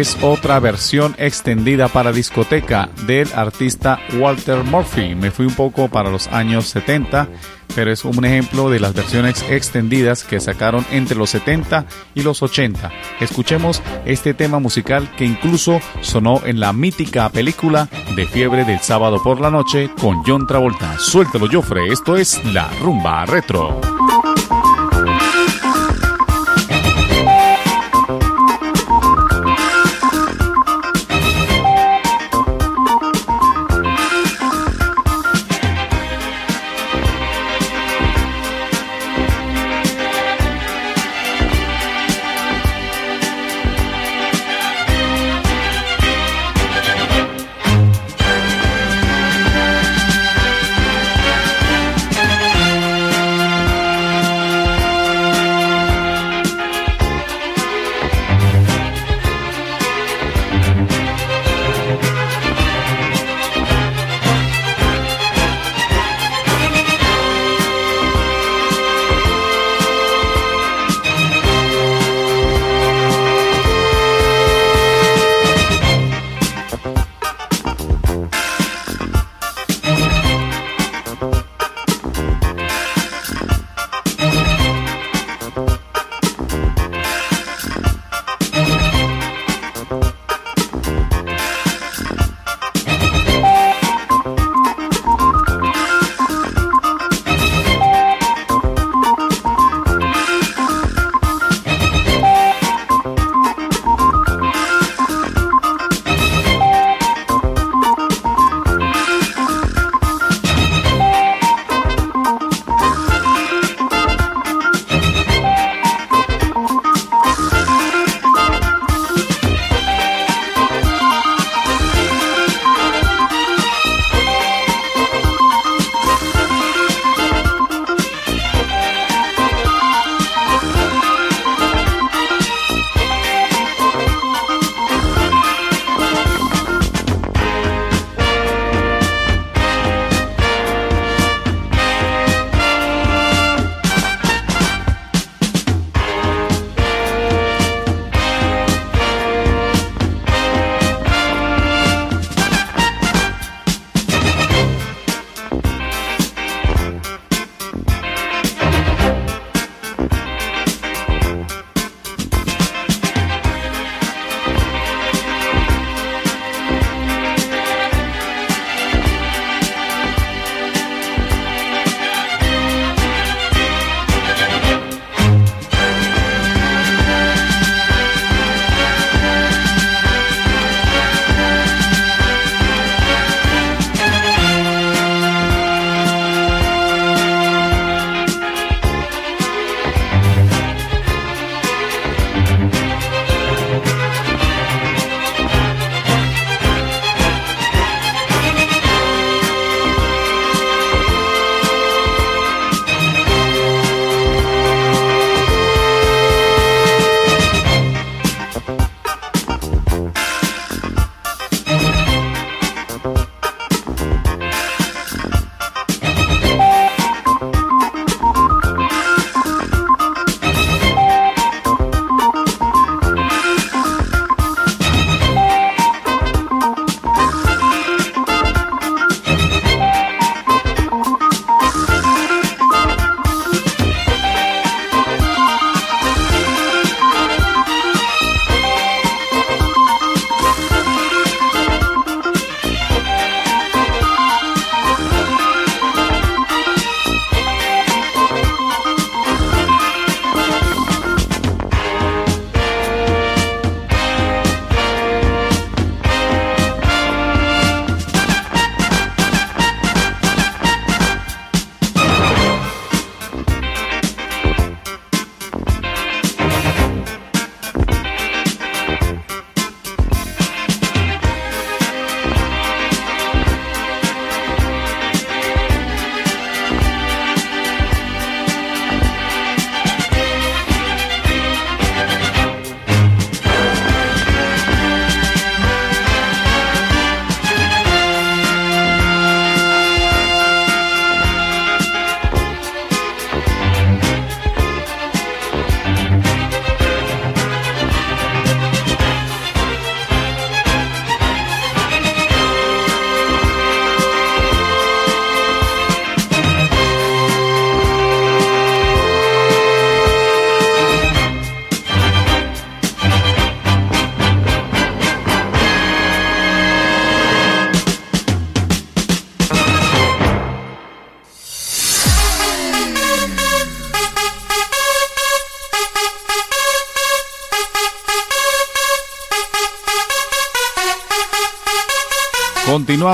Es 0.00 0.18
otra 0.22 0.60
versión 0.60 1.14
extendida 1.18 1.88
para 1.88 2.12
discoteca 2.12 2.90
del 3.06 3.28
artista 3.34 3.98
Walter 4.18 4.62
Murphy. 4.62 5.14
Me 5.14 5.30
fui 5.30 5.46
un 5.46 5.54
poco 5.54 5.88
para 5.88 6.10
los 6.10 6.28
años 6.28 6.66
70, 6.66 7.28
pero 7.74 7.90
es 7.90 8.04
un 8.04 8.24
ejemplo 8.24 8.68
de 8.68 8.80
las 8.80 8.94
versiones 8.94 9.42
extendidas 9.48 10.24
que 10.24 10.40
sacaron 10.40 10.84
entre 10.90 11.16
los 11.16 11.30
70 11.30 11.86
y 12.14 12.22
los 12.22 12.42
80. 12.42 12.90
Escuchemos 13.20 13.82
este 14.04 14.34
tema 14.34 14.58
musical 14.58 15.10
que 15.16 15.24
incluso 15.24 15.80
sonó 16.02 16.42
en 16.44 16.60
la 16.60 16.72
mítica 16.72 17.28
película 17.30 17.88
de 18.14 18.26
Fiebre 18.26 18.64
del 18.64 18.80
sábado 18.80 19.22
por 19.22 19.40
la 19.40 19.50
noche 19.50 19.90
con 20.00 20.22
John 20.26 20.46
Travolta. 20.46 20.98
Suéltalo, 20.98 21.48
Joffre, 21.50 21.88
esto 21.90 22.16
es 22.16 22.44
la 22.44 22.68
rumba 22.82 23.24
retro. 23.24 23.95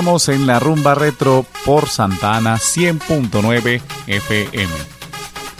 En 0.02 0.48
la 0.48 0.58
rumba 0.58 0.96
retro 0.96 1.46
por 1.64 1.88
Santana 1.88 2.56
100.9 2.56 3.80
FM. 4.08 4.72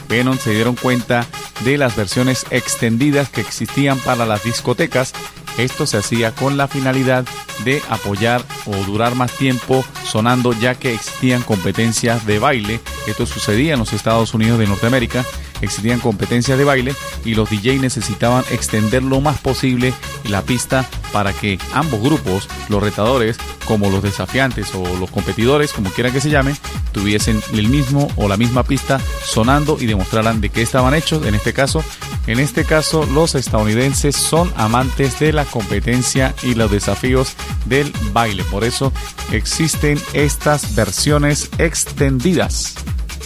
Venom 0.09 0.37
se 0.37 0.51
dieron 0.51 0.75
cuenta 0.75 1.25
de 1.63 1.77
las 1.77 1.95
versiones 1.95 2.45
extendidas 2.49 3.29
que 3.29 3.39
existían 3.39 3.97
para 3.99 4.25
las 4.25 4.43
discotecas. 4.43 5.13
Esto 5.57 5.87
se 5.87 5.97
hacía 5.97 6.35
con 6.35 6.57
la 6.57 6.67
finalidad 6.67 7.25
de 7.63 7.81
apoyar 7.89 8.43
o 8.65 8.75
durar 8.83 9.15
más 9.15 9.31
tiempo 9.31 9.85
sonando 10.05 10.51
ya 10.51 10.75
que 10.75 10.93
existían 10.93 11.41
competencias 11.41 12.25
de 12.25 12.39
baile. 12.39 12.81
Esto 13.07 13.25
sucedía 13.25 13.73
en 13.73 13.79
los 13.79 13.93
Estados 13.93 14.33
Unidos 14.33 14.59
de 14.59 14.67
Norteamérica. 14.67 15.23
Existían 15.61 16.01
competencias 16.01 16.57
de 16.57 16.65
baile 16.65 16.95
y 17.23 17.35
los 17.35 17.49
DJ 17.49 17.79
necesitaban 17.79 18.43
extender 18.51 19.03
lo 19.03 19.21
más 19.21 19.37
posible 19.39 19.93
la 20.25 20.41
pista 20.41 20.85
para 21.13 21.31
que 21.31 21.57
ambos 21.73 22.01
grupos, 22.01 22.49
los 22.67 22.83
retadores 22.83 23.37
como 23.65 23.89
los 23.89 24.03
desafiantes 24.03 24.73
o 24.75 24.97
los 24.97 25.09
competidores, 25.09 25.73
como 25.73 25.89
quieran 25.91 26.13
que 26.13 26.21
se 26.21 26.29
llamen, 26.29 26.57
tuviesen 26.91 27.41
el 27.53 27.69
mismo 27.69 28.09
o 28.15 28.27
la 28.27 28.37
misma 28.37 28.63
pista 28.63 28.99
sonando 29.23 29.77
y 29.79 29.85
demostraran 29.85 30.41
de 30.41 30.49
qué 30.49 30.61
estaban 30.61 30.93
hechos. 30.93 31.25
En 31.25 31.35
este 31.35 31.53
caso, 31.53 31.83
en 32.27 32.39
este 32.39 32.65
caso 32.65 33.05
los 33.05 33.35
estadounidenses 33.35 34.15
son 34.15 34.51
amantes 34.55 35.19
de 35.19 35.33
la 35.33 35.45
competencia 35.45 36.33
y 36.43 36.55
los 36.55 36.71
desafíos 36.71 37.35
del 37.65 37.91
baile. 38.11 38.43
Por 38.45 38.63
eso 38.63 38.91
existen 39.31 39.99
estas 40.13 40.75
versiones 40.75 41.49
extendidas. 41.57 42.75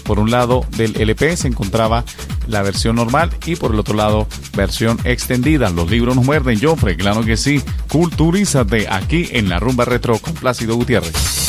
Por 0.03 0.19
un 0.19 0.31
lado 0.31 0.65
del 0.77 0.99
LP 0.99 1.35
se 1.35 1.49
encontraba 1.49 2.05
la 2.47 2.61
versión 2.61 2.95
normal 2.95 3.30
y 3.45 3.57
por 3.57 3.73
el 3.73 3.80
otro 3.80 3.93
lado 3.93 4.27
versión 4.57 4.99
extendida. 5.05 5.69
Los 5.69 5.89
libros 5.89 6.17
nos 6.17 6.25
muerden, 6.25 6.59
Joffrey, 6.61 6.97
claro 6.97 7.23
que 7.23 7.38
sí. 7.38 7.61
Culturízate 7.88 8.89
aquí 8.89 9.29
en 9.31 9.47
la 9.47 9.59
rumba 9.59 9.85
retro 9.85 10.17
con 10.19 10.34
Plácido 10.34 10.75
Gutiérrez. 10.75 11.46